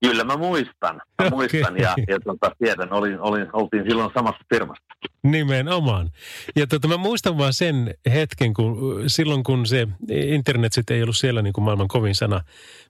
[0.00, 1.00] Kyllä mä muistan.
[1.22, 4.84] Mä muistan ja, ja tota, tiedän, olin, olin, oltiin silloin samassa firmassa.
[5.22, 6.10] Nimenomaan.
[6.56, 11.16] Ja tota, mä muistan vaan sen hetken, kun silloin kun se internet sitten ei ollut
[11.16, 12.40] siellä niin kuin maailman kovin sana,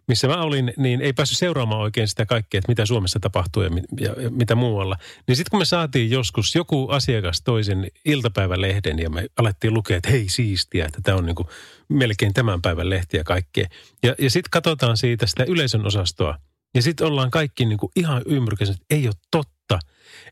[0.08, 3.70] missä mä olin, niin ei päässyt seuraamaan oikein sitä kaikkea, että mitä Suomessa tapahtuu ja,
[4.00, 4.96] ja, ja mitä muualla.
[5.26, 10.10] Niin sitten kun me saatiin joskus joku asiakas toisen iltapäivälehden ja me alettiin lukea, että
[10.10, 11.48] hei siistiä, että tämä on niin kuin
[11.88, 13.66] melkein tämän päivän lehtiä kaikkea.
[14.02, 16.38] Ja, ja sitten katsotaan siitä sitä yleisön osastoa.
[16.76, 19.78] Ja sitten ollaan kaikki niin kuin ihan ymmärrykäiset, että ei ole totta.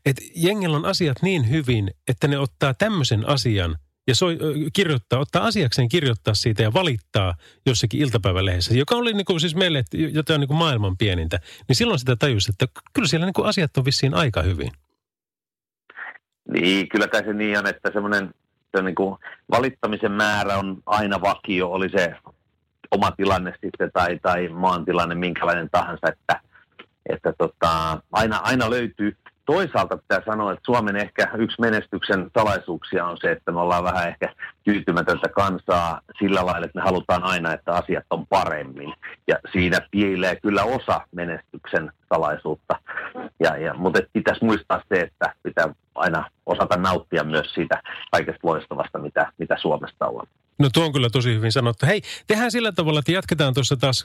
[0.05, 3.75] Että jengellä on asiat niin hyvin, että ne ottaa tämmöisen asian
[4.07, 4.37] ja soi,
[4.73, 7.33] kirjoittaa, ottaa asiakseen kirjoittaa siitä ja valittaa
[7.65, 11.39] jossakin iltapäivälehdessä, joka oli niin kuin siis meille jotain niin kuin maailman pienintä.
[11.67, 14.71] Niin silloin sitä tajusi, että kyllä siellä niin kuin asiat on vissiin aika hyvin.
[16.51, 18.33] Niin, kyllä kai se niin on, että semmoinen
[18.77, 18.95] se niin
[19.51, 22.15] valittamisen määrä on aina vakio, oli se
[22.91, 26.39] oma tilanne sitten tai, tai maan tilanne minkälainen tahansa, että,
[27.09, 29.17] että tota, aina, aina löytyy.
[29.45, 34.07] Toisaalta pitää sanoa, että Suomen ehkä yksi menestyksen salaisuuksia on se, että me ollaan vähän
[34.07, 34.33] ehkä
[34.63, 38.93] tyytymätöntä kansaa sillä lailla, että me halutaan aina, että asiat on paremmin.
[39.27, 42.75] Ja siinä piilee kyllä osa menestyksen salaisuutta.
[43.39, 47.81] Ja, ja, mutta pitäisi muistaa se, että pitää aina osata nauttia myös siitä
[48.11, 50.27] kaikesta loistavasta, mitä, mitä Suomesta on.
[50.59, 51.85] No tuo on kyllä tosi hyvin sanottu.
[51.85, 54.03] Hei, tehdään sillä tavalla, että jatketaan tuossa taas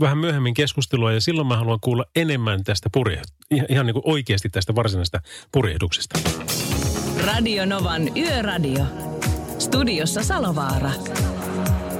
[0.00, 4.02] vähän myöhemmin keskustelua ja silloin mä haluan kuulla enemmän tästä purje, ihan, ihan niin kuin
[4.06, 5.20] oikeasti tästä varsinaisesta
[5.52, 6.18] purjehduksesta.
[7.26, 8.84] Radio Novan Yöradio.
[9.58, 10.90] Studiossa Salovaara.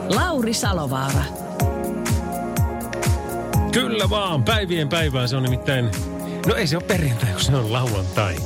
[0.08, 1.24] Lauri Salovaara.
[3.72, 5.90] Kyllä vaan, päivien päivää se on nimittäin,
[6.46, 8.36] no ei se ole perjantai, kun se on lauantai.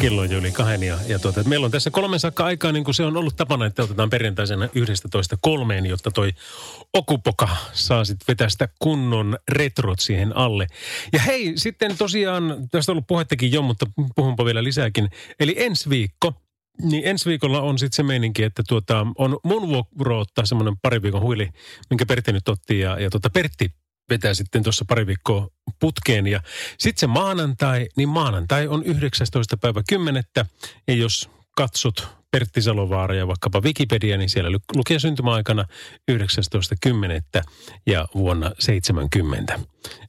[0.00, 2.84] Kello on jo yli kahden ja, ja tuota, meillä on tässä kolmen saakka aikaa, niin
[2.84, 6.32] kuin se on ollut tapana, että otetaan perjantaisena 11 kolmeen, jotta toi
[6.92, 10.66] Okupoka saa sitten vetää sitä kunnon retrot siihen alle.
[11.12, 15.10] Ja hei, sitten tosiaan, tästä on ollut puhettakin jo, mutta puhunpa vielä lisääkin.
[15.40, 16.34] Eli ensi viikko,
[16.82, 21.02] niin ensi viikolla on sitten se meininki, että tuota, on mun vuoro ottaa semmoinen pari
[21.02, 21.48] viikon huili,
[21.90, 22.78] minkä Pertti nyt otti.
[22.80, 23.79] Ja, ja tuota, Pertti
[24.10, 25.48] vetää sitten tuossa pari viikkoa
[25.80, 26.26] putkeen.
[26.26, 26.40] Ja
[26.78, 29.56] sitten se maanantai, niin maanantai on 19.
[29.56, 30.24] päivä 10.
[30.88, 35.64] Ja jos katsot Pertti Salovaara ja vaikkapa Wikipedia, niin siellä lu- lukee syntymäaikana
[36.10, 37.42] 19.10.
[37.86, 39.60] ja vuonna 70.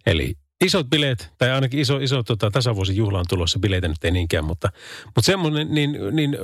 [0.05, 0.35] Eli
[0.65, 4.69] isot bileet, tai ainakin iso, iso tota, tasavuosijuhla on tulossa, bileitä nyt ei niinkään, mutta,
[5.05, 6.37] mutta semmoinen, niin, niin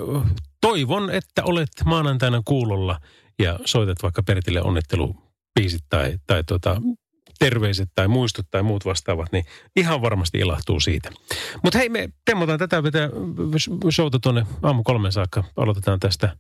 [0.62, 3.00] toivon, että olet maanantaina kuulolla
[3.40, 6.82] ja soitat vaikka Pertille onnittelubiisit tai, tai tota,
[7.40, 11.10] terveiset tai muistot tai muut vastaavat, niin ihan varmasti ilahtuu siitä.
[11.64, 13.10] Mutta hei, me temmotaan tätä vetää
[13.92, 15.44] showta tuonne aamu kolmen saakka.
[15.58, 16.38] Aloitetaan tästä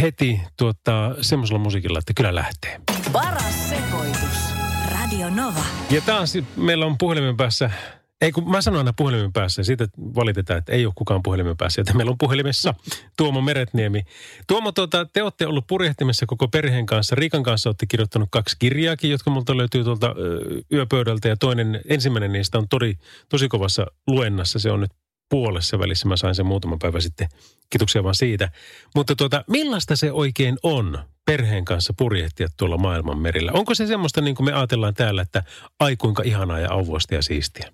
[0.00, 2.80] heti tuota, semmoisella musiikilla, että kyllä lähtee.
[3.12, 4.38] Paras sekoitus.
[4.90, 5.64] Radio Nova.
[5.90, 7.70] Ja taas meillä on puhelimen päässä,
[8.20, 11.56] ei kun mä sanon aina puhelimen päässä, ja siitä valitetaan, että ei ole kukaan puhelimen
[11.56, 12.74] päässä, että meillä on puhelimessa
[13.16, 14.02] Tuomo Meretniemi.
[14.46, 17.16] Tuomo, tuota, te olette ollut purjehtimessa koko perheen kanssa.
[17.16, 20.14] Riikan kanssa olette kirjoittanut kaksi kirjaakin, jotka multa löytyy tuolta
[20.72, 22.94] yöpöydältä, ja toinen, ensimmäinen niistä on tori,
[23.28, 24.58] tosi kovassa luennassa.
[24.58, 24.90] Se on nyt
[25.30, 27.28] puolessa välissä, mä sain sen muutama päivä sitten.
[27.70, 28.50] Kiitoksia vaan siitä.
[28.94, 33.52] Mutta tuota, millaista se oikein on perheen kanssa purjehtia tuolla maailman merillä?
[33.52, 35.42] Onko se semmoista, niin kuin me ajatellaan täällä, että
[35.80, 37.72] ai kuinka ihanaa ja auvoista ja siistiä?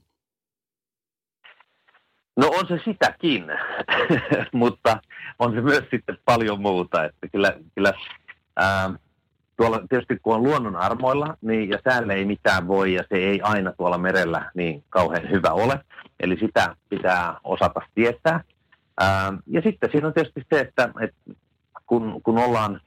[2.36, 3.44] No on se sitäkin,
[4.52, 5.00] mutta
[5.38, 7.04] on se myös sitten paljon muuta.
[7.04, 7.92] Että kyllä, kyllä
[8.56, 8.90] ää,
[9.56, 13.40] tuolla tietysti kun on luonnon armoilla, niin ja säälle ei mitään voi ja se ei
[13.40, 15.80] aina tuolla merellä niin kauhean hyvä ole.
[16.20, 18.44] Eli sitä pitää osata tietää.
[19.00, 21.16] Ää, ja sitten siinä on tietysti se, että, että
[21.86, 22.80] kun, kun ollaan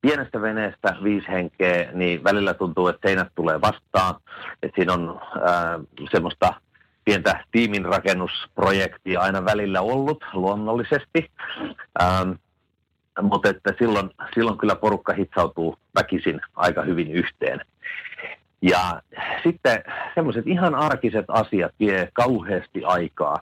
[0.00, 4.14] pienestä veneestä viisi henkeä, niin välillä tuntuu, että seinät tulee vastaan.
[4.62, 5.78] Että siinä on ää,
[6.10, 6.54] semmoista
[7.06, 11.30] pientä tiiminrakennusprojektia aina välillä ollut luonnollisesti.
[12.02, 12.30] Ähm,
[13.22, 17.60] mutta että silloin, silloin kyllä porukka hitsautuu väkisin aika hyvin yhteen.
[18.62, 19.02] Ja
[19.42, 19.82] sitten
[20.14, 23.40] semmoiset ihan arkiset asiat vie kauheasti aikaa.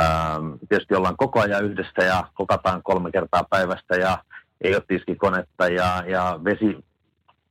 [0.00, 4.18] Ähm, tietysti ollaan koko ajan yhdessä ja kokataan kolme kertaa päivästä ja
[4.60, 6.84] ei ole tiskikonetta ja, ja vesi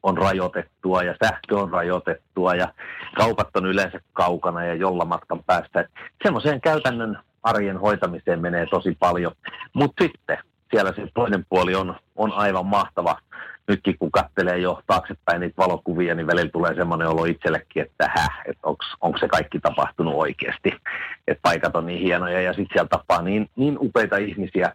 [0.04, 2.74] on rajoitettua ja sähkö on rajoitettua ja
[3.16, 5.90] kaupat on yleensä kaukana ja jolla matkan päästä.
[6.24, 9.32] Semmoiseen käytännön arjen hoitamiseen menee tosi paljon.
[9.74, 10.38] Mutta sitten
[10.72, 13.18] siellä se toinen puoli on, on aivan mahtava.
[13.68, 18.42] Nytkin kun katselee jo taaksepäin niitä valokuvia, niin välillä tulee semmoinen olo itsellekin, että häh,
[18.46, 18.68] että
[19.02, 20.74] onko se kaikki tapahtunut oikeasti.
[21.28, 24.74] Että paikat on niin hienoja ja sitten siellä tapaa niin, niin upeita ihmisiä,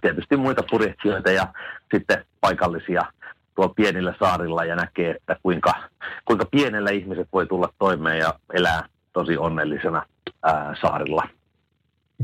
[0.00, 1.46] tietysti muita purjehtijoita ja
[1.94, 3.02] sitten paikallisia
[3.56, 5.74] tuolla pienillä saarilla ja näkee, että kuinka,
[6.24, 10.06] kuinka pienellä ihmiset voi tulla toimeen ja elää tosi onnellisena
[10.42, 11.28] ää, saarilla.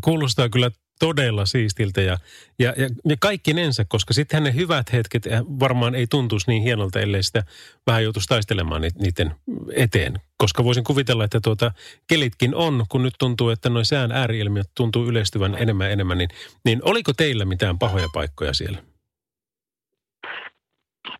[0.05, 2.18] Kuulostaa kyllä todella siistiltä ja,
[2.59, 5.22] ja, ja, ja kaikkinensa, koska sitten ne hyvät hetket
[5.61, 7.43] varmaan ei tuntuisi niin hienolta, ellei sitä
[7.87, 9.35] vähän joutuisi taistelemaan niiden
[9.74, 10.20] eteen.
[10.37, 11.72] Koska voisin kuvitella, että tuota,
[12.07, 16.30] kelitkin on, kun nyt tuntuu, että noin sään ääriilmiöt tuntuu yleistyvän enemmän ja enemmän, niin,
[16.64, 18.91] niin oliko teillä mitään pahoja paikkoja siellä?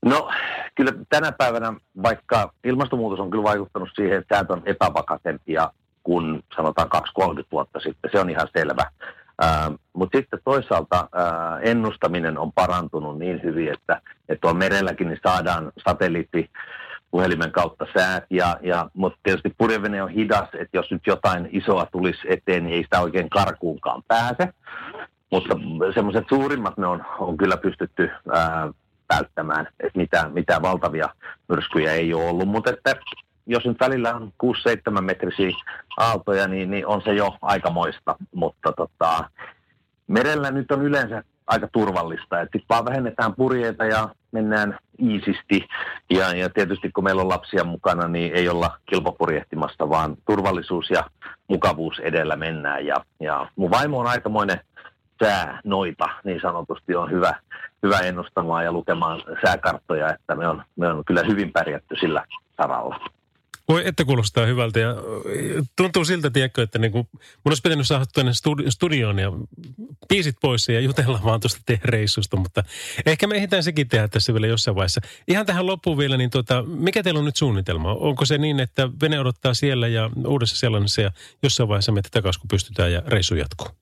[0.05, 0.31] No
[0.75, 1.73] kyllä tänä päivänä,
[2.03, 5.71] vaikka ilmastonmuutos on kyllä vaikuttanut siihen, että säät on epävakaisempia
[6.03, 6.89] kuin sanotaan
[7.23, 8.91] 2-30 vuotta sitten, se on ihan selvä.
[9.93, 15.73] Mutta sitten toisaalta uh, ennustaminen on parantunut niin hyvin, että, että tuolla merelläkin niin saadaan
[15.85, 16.51] satelliitti
[17.11, 21.87] puhelimen kautta säät, ja, ja, mutta tietysti purjevene on hidas, että jos nyt jotain isoa
[21.93, 24.49] tulisi eteen, niin ei sitä oikein karkuunkaan pääse.
[25.31, 25.57] Mutta
[25.95, 28.69] semmoiset suurimmat ne on, on kyllä pystytty ää,
[29.17, 31.09] välttämään, että mitään, mitään valtavia
[31.49, 32.97] myrskyjä ei ole ollut, mutta että
[33.47, 35.51] jos nyt välillä on 6-7 metrisiä
[35.97, 39.25] aaltoja, niin, niin on se jo aikamoista, mutta tota,
[40.07, 45.69] merellä nyt on yleensä aika turvallista, että vaan vähennetään purjeita ja mennään iisisti.
[46.11, 51.05] Ja, ja tietysti kun meillä on lapsia mukana, niin ei olla kilpapurjehtimasta, vaan turvallisuus ja
[51.49, 52.87] mukavuus edellä mennään.
[52.87, 54.61] Ja, ja mun vaimo on aikamoinen
[55.25, 57.35] sää noita, niin sanotusti on hyvä,
[57.83, 62.25] hyvä ennustamaan ja lukemaan sääkarttoja, että me on, me on kyllä hyvin pärjätty sillä
[62.57, 63.09] saralla.
[63.69, 64.95] Voi, että kuulostaa hyvältä ja
[65.77, 68.33] tuntuu siltä, tiedätkö, että niin kuin, mun olisi pitänyt saada tänne
[68.69, 69.33] studioon ja
[70.09, 72.65] biisit pois ja jutella vaan tuosta reissusta, mutta
[73.07, 75.01] ehkä me ehditään sekin tehdä tässä vielä jossain vaiheessa.
[75.29, 77.93] Ihan tähän loppuun vielä, niin tuota, mikä teillä on nyt suunnitelma?
[77.93, 81.11] Onko se niin, että vene odottaa siellä ja uudessa sellaisessa ja
[81.43, 83.82] jossain vaiheessa menette takaisin, kun pystytään ja reissu jatkuu?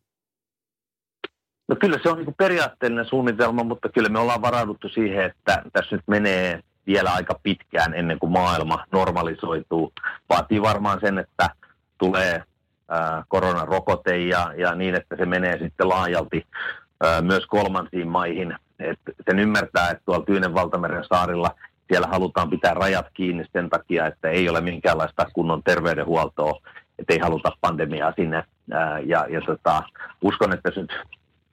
[1.71, 5.97] No kyllä se on niin periaatteellinen suunnitelma, mutta kyllä me ollaan varauduttu siihen, että tässä
[5.97, 9.93] nyt menee vielä aika pitkään ennen kuin maailma normalisoituu.
[10.29, 11.51] Vaatii varmaan sen, että
[11.99, 12.43] tulee
[12.89, 16.47] ää, koronarokote ja, ja niin, että se menee sitten laajalti
[17.01, 18.57] ää, myös kolmansiin maihin.
[18.79, 18.99] Et
[19.31, 21.55] sen ymmärtää, että tuolla Tyynen valtameren saarilla
[21.89, 26.61] siellä halutaan pitää rajat kiinni sen takia, että ei ole minkäänlaista kunnon terveydenhuoltoa,
[26.99, 28.45] että ei haluta pandemiaa sinne.
[28.73, 29.83] Ää, ja ja tota,
[30.23, 30.93] uskon, että se nyt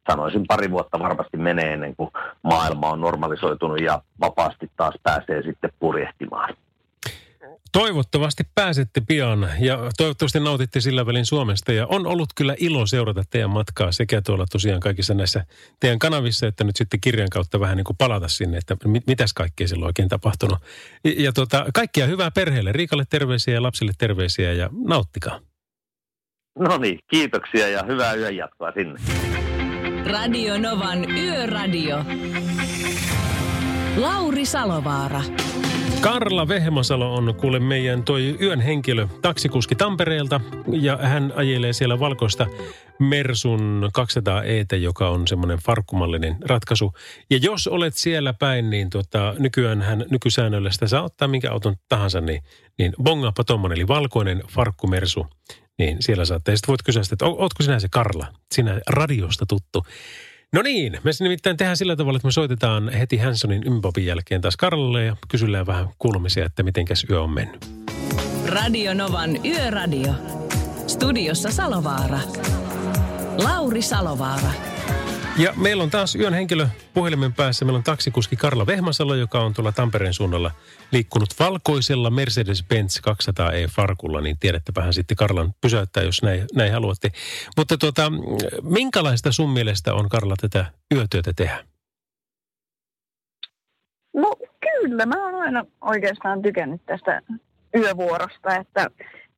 [0.07, 2.09] sanoisin pari vuotta varmasti menee ennen kuin
[2.43, 6.55] maailma on normalisoitunut ja vapaasti taas pääsee sitten purjehtimaan.
[7.71, 11.71] Toivottavasti pääsette pian ja toivottavasti nautitte sillä välin Suomesta.
[11.73, 15.45] Ja on ollut kyllä ilo seurata teidän matkaa sekä tuolla tosiaan kaikissa näissä
[15.79, 19.33] teidän kanavissa, että nyt sitten kirjan kautta vähän niin kuin palata sinne, että mit, mitäs
[19.33, 20.59] kaikkea silloin oikein tapahtunut.
[21.03, 25.39] Ja, ja tota, kaikkia hyvää perheelle, Riikalle terveisiä ja lapsille terveisiä ja nauttikaa.
[26.59, 28.99] No niin, kiitoksia ja hyvää yön jatkoa sinne.
[30.07, 31.97] Radio Novan Yöradio.
[33.97, 35.21] Lauri Salovaara.
[36.01, 42.47] Karla Vehmasalo on kuule meidän toi yön henkilö taksikuski Tampereelta ja hän ajelee siellä valkoista
[42.99, 46.93] Mersun 200 ET, joka on semmoinen farkkumallinen ratkaisu.
[47.29, 51.75] Ja jos olet siellä päin, niin tota, nykyään hän nykysäännöllä sitä saa ottaa minkä auton
[51.89, 52.43] tahansa, niin,
[52.77, 55.27] niin bongaappa tuommoinen, eli valkoinen farkkumersu.
[55.77, 56.51] Niin siellä saatte.
[56.51, 58.27] Ja sitten voit kysyä, että ootko sinä se Karla?
[58.51, 59.85] Sinä radiosta tuttu.
[60.53, 64.57] No niin, me nimittäin tehdään sillä tavalla, että me soitetaan heti Hansonin ympopin jälkeen taas
[64.57, 67.65] Karlalle ja kysellään vähän kuulumisia, että mitenkäs yö on mennyt.
[68.45, 70.13] Radio Novan Yöradio.
[70.87, 72.19] Studiossa Salovaara.
[73.37, 74.66] Lauri Salovaara.
[75.37, 77.65] Ja meillä on taas yön henkilö puhelimen päässä.
[77.65, 80.51] Meillä on taksikuski Karla Vehmasalo, joka on tuolla Tampereen suunnalla
[80.91, 84.21] liikkunut valkoisella Mercedes-Benz 200e Farkulla.
[84.21, 87.11] Niin tiedättepähän sitten Karlan pysäyttää, jos näin, näin haluatte.
[87.57, 88.11] Mutta tuota,
[88.63, 90.65] minkälaista sun mielestä on Karla tätä
[90.95, 91.65] yötyötä tehdä?
[94.13, 97.21] No kyllä, mä oon aina oikeastaan tykännyt tästä
[97.75, 98.89] yövuorosta, että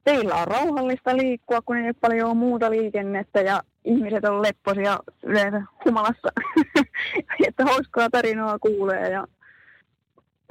[0.10, 5.62] teillä on rauhallista liikkua, kun ei ole paljon muuta liikennettä ja ihmiset on lepposia yleensä
[5.86, 6.30] humalassa,
[7.48, 9.28] että hauskaa tarinaa kuulee ja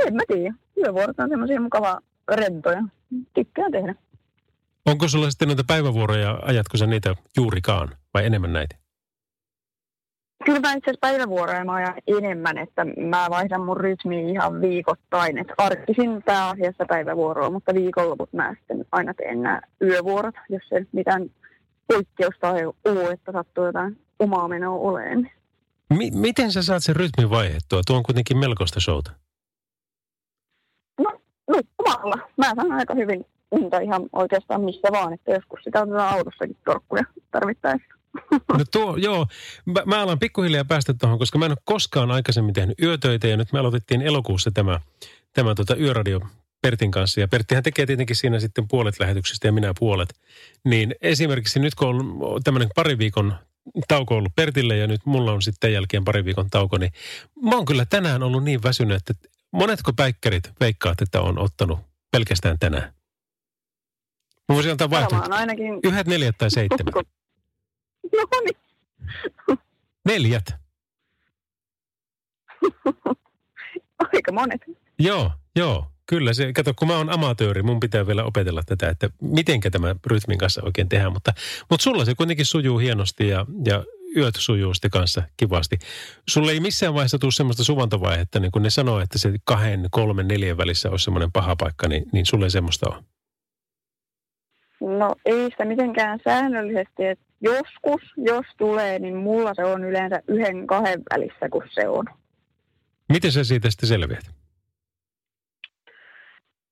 [0.06, 0.54] en mä tiedä.
[0.76, 2.00] Yövuorot on semmoisia mukavaa
[2.34, 2.82] rentoja.
[3.34, 3.94] Tykkään tehdä.
[4.86, 8.76] Onko sulla sitten noita päivävuoroja, ajatko sä niitä juurikaan vai enemmän näitä?
[10.44, 15.38] Kyllä mä itse asiassa päivävuoroja mä ajan enemmän, että mä vaihdan mun rytmiä ihan viikoittain.
[15.38, 21.30] Että arkisin pääasiassa päivävuoroa, mutta viikonloput mä sitten aina teen nämä yövuorot, jos ei mitään
[21.86, 25.30] poikkeusta ei ole, että sattuu jotain omaa menoa oleen.
[25.98, 27.80] Mi- miten sä saat sen rytmin vaihettua?
[27.86, 29.10] Tuo on kuitenkin melkoista showta.
[31.00, 31.20] No,
[31.50, 32.28] nukkumalla.
[32.36, 37.02] Mä saan aika hyvin unta ihan oikeastaan missä vaan, että joskus sitä otetaan autossakin torkkuja
[37.30, 37.97] tarvittaessa.
[38.58, 39.26] No tuo, joo.
[39.64, 43.36] Mä, mä alan pikkuhiljaa päästä tuohon, koska mä en ole koskaan aikaisemmin tehnyt yötöitä ja
[43.36, 44.80] nyt me aloitettiin elokuussa tämä,
[45.32, 46.20] tämä tota yöradio
[46.62, 47.20] Pertin kanssa.
[47.20, 50.14] Ja Perttihän tekee tietenkin siinä sitten puolet lähetyksistä ja minä puolet.
[50.64, 51.88] Niin esimerkiksi nyt kun
[52.20, 53.34] on tämmöinen pari viikon
[53.88, 56.92] tauko ollut Pertille ja nyt mulla on sitten jälkeen pari viikon tauko, niin
[57.42, 61.80] mä oon kyllä tänään ollut niin väsynyt, että monetko päikkärit veikkaat, että on ottanut
[62.10, 62.92] pelkästään tänään?
[64.48, 65.34] Mä voisin antaa vaihtoehto.
[65.34, 65.80] ainakin...
[65.84, 67.04] Yhdet, neljät tai seitsemän.
[68.16, 68.56] No niin.
[70.04, 70.54] Neljät.
[73.98, 74.60] Aika monet.
[74.98, 75.86] Joo, joo.
[76.06, 79.96] Kyllä se, kato kun mä oon amatööri, mun pitää vielä opetella tätä, että mitenkä tämä
[80.06, 81.12] rytmin kanssa oikein tehdään.
[81.12, 81.32] Mutta,
[81.70, 83.84] mutta sulla se kuitenkin sujuu hienosti ja, ja
[84.16, 85.78] yöt sujuu sitten kanssa kivasti.
[86.28, 90.28] Sulle ei missään vaiheessa tule semmoista suvantovaihetta, niin kun ne sanoo, että se kahden, kolmen,
[90.28, 93.04] neljän välissä olisi semmoinen paha paikka, niin, niin sulle ei semmoista ole.
[94.98, 100.66] No ei sitä mitenkään säännöllisesti, että joskus, jos tulee, niin mulla se on yleensä yhden
[100.66, 102.04] kahden välissä, kun se on.
[103.08, 104.30] Miten sä siitä sitten selviät?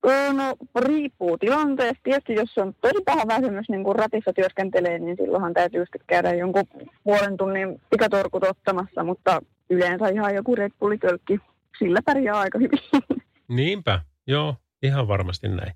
[0.07, 2.01] Öö, No riippuu tilanteesta.
[2.03, 6.35] Tietysti jos on tosi paha väsymys, niin kun ratissa työskentelee, niin silloinhan täytyy sitten käydä
[6.35, 6.65] jonkun
[7.05, 9.41] puolen tunnin pikatorkut ottamassa, mutta
[9.71, 11.39] yleensä ihan joku Red Bullitölkki,
[11.79, 12.79] sillä pärjää aika hyvin.
[13.49, 14.57] Niinpä, joo,
[14.87, 15.73] ihan varmasti näin.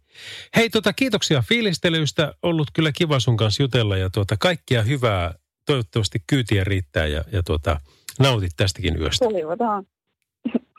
[0.56, 2.34] Hei, tota, kiitoksia fiilistelyistä.
[2.42, 5.34] Ollut kyllä kiva sun kanssa jutella ja tuota, kaikkia hyvää.
[5.66, 7.80] Toivottavasti kyytiä riittää ja, ja tuota,
[8.18, 9.24] nautit tästäkin yöstä.
[9.24, 9.86] Toivotaan.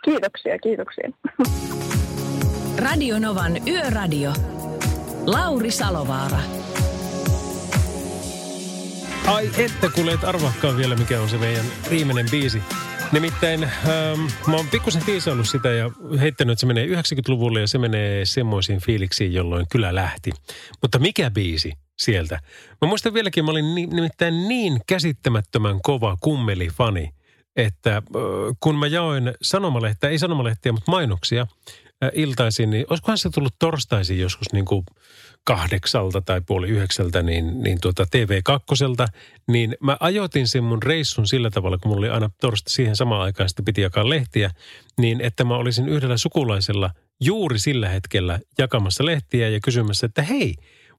[0.06, 1.10] Kiitoksia, kiitoksia.
[2.78, 4.34] Radio Novan Yöradio.
[5.26, 6.40] Lauri Salovaara.
[9.28, 12.62] Ai että kuule, et arvaakaan vielä mikä on se meidän viimeinen biisi.
[13.12, 17.78] Nimittäin ähm, mä oon pikkusen tiisaillut sitä ja heittänyt, että se menee 90-luvulle ja se
[17.78, 20.32] menee semmoisiin fiiliksiin, jolloin kyllä lähti.
[20.82, 22.40] Mutta mikä biisi sieltä?
[22.82, 27.10] Mä muistan vieläkin, mä olin ni, nimittäin niin käsittämättömän kova kummelifani,
[27.56, 28.04] että äh,
[28.60, 31.48] kun mä jaoin sanomalehtiä, ei sanomalehtiä, mutta mainoksia
[32.14, 34.86] iltaisin, niin olisikohan se tullut torstaisin joskus niin kuin
[35.44, 39.08] kahdeksalta tai puoli yhdeksältä, niin, niin tuota TV2,
[39.48, 43.22] niin mä ajoitin sen mun reissun sillä tavalla, kun mulla oli aina torsta siihen samaan
[43.22, 44.52] aikaan, sitten piti jakaa lehtiä,
[45.00, 46.90] niin että mä olisin yhdellä sukulaisella
[47.22, 50.56] juuri sillä hetkellä jakamassa lehtiä ja kysymässä, että hei,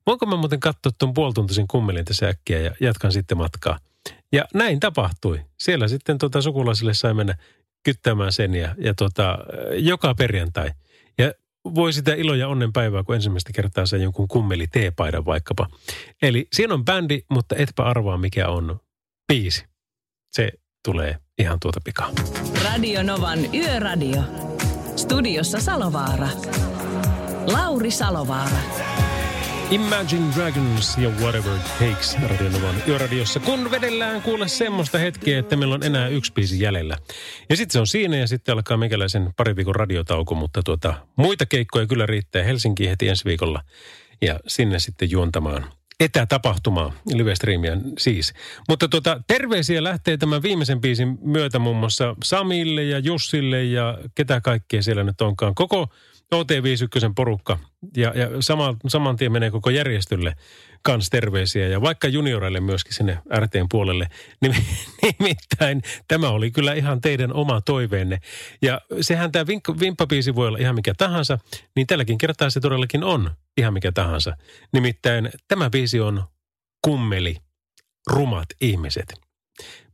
[0.07, 3.79] voinko mä muuten katsoa tuon puolituntisen kummelin tässä äkkiä ja jatkan sitten matkaa.
[4.33, 5.41] Ja näin tapahtui.
[5.59, 7.35] Siellä sitten tota sukulaisille sai mennä
[7.83, 9.39] kyttämään sen ja, ja tota,
[9.77, 10.71] joka perjantai.
[11.65, 15.69] Voi sitä ilo ja onnen päivää, kun ensimmäistä kertaa saa jonkun kummeli teepaidan vaikkapa.
[16.23, 18.81] Eli siinä on bändi, mutta etpä arvaa mikä on
[19.33, 19.65] biisi.
[20.33, 20.53] Se
[20.85, 22.11] tulee ihan tuota pikaa.
[22.65, 24.23] Radio Novan Yöradio.
[24.97, 26.29] Studiossa Salovaara.
[27.47, 28.59] Lauri Salovaara.
[29.73, 33.41] Imagine Dragons ja Whatever It Takes Radionovan yöradiossa.
[33.41, 36.99] Kun vedellään kuule semmoista hetkeä, että meillä on enää yksi biisi jäljellä.
[37.51, 41.47] Ja sitten se on siinä ja sitten alkaa meikäläisen pari viikon radiotauko, mutta tuota, muita
[41.47, 43.63] keikkoja kyllä riittää Helsinkiin heti ensi viikolla.
[44.23, 45.67] Ja sinne sitten juontamaan
[46.01, 48.33] etätapahtumaa, live-streamia siis.
[48.69, 54.41] Mutta tuota, terveisiä lähtee tämän viimeisen biisin myötä muun muassa Samille ja Jussille ja ketä
[54.41, 55.55] kaikkea siellä nyt onkaan.
[55.55, 55.89] Koko
[56.35, 57.59] OT51 porukka
[57.97, 60.35] ja, ja sama, saman tien menee koko järjestölle
[60.83, 64.09] kans terveisiä ja vaikka junioreille myöskin sinne RTn puolelle.
[65.19, 68.19] Nimittäin tämä oli kyllä ihan teidän oma toiveenne.
[68.63, 71.39] Ja sehän tämä vink- vimppabiisi voi olla ihan mikä tahansa,
[71.77, 74.37] niin tälläkin kertaa se todellakin on ihan mikä tahansa.
[74.73, 76.25] Nimittäin tämä biisi on
[76.85, 77.37] Kummeli,
[78.11, 79.32] rumat ihmiset.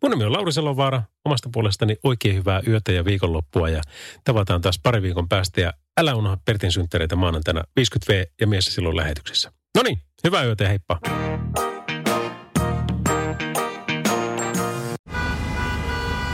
[0.03, 1.03] Mun nimi on Lauri Salovaara.
[1.25, 3.83] Omasta puolestani oikein hyvää yötä ja viikonloppua ja
[4.25, 5.61] tavataan taas pari viikon päästä.
[5.61, 9.53] Ja älä unohda Pertin synttäreitä maanantaina 50V ja mies silloin lähetyksessä.
[9.77, 10.99] No niin, hyvää yötä ja heippa.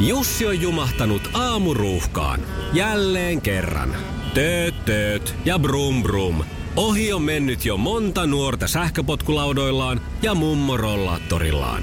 [0.01, 2.41] Jussi on jumahtanut aamuruuhkaan.
[2.73, 3.97] Jälleen kerran.
[4.35, 6.45] Tööt, tööt ja brum brum.
[6.77, 11.83] Ohi on mennyt jo monta nuorta sähköpotkulaudoillaan ja mummorollaattorillaan.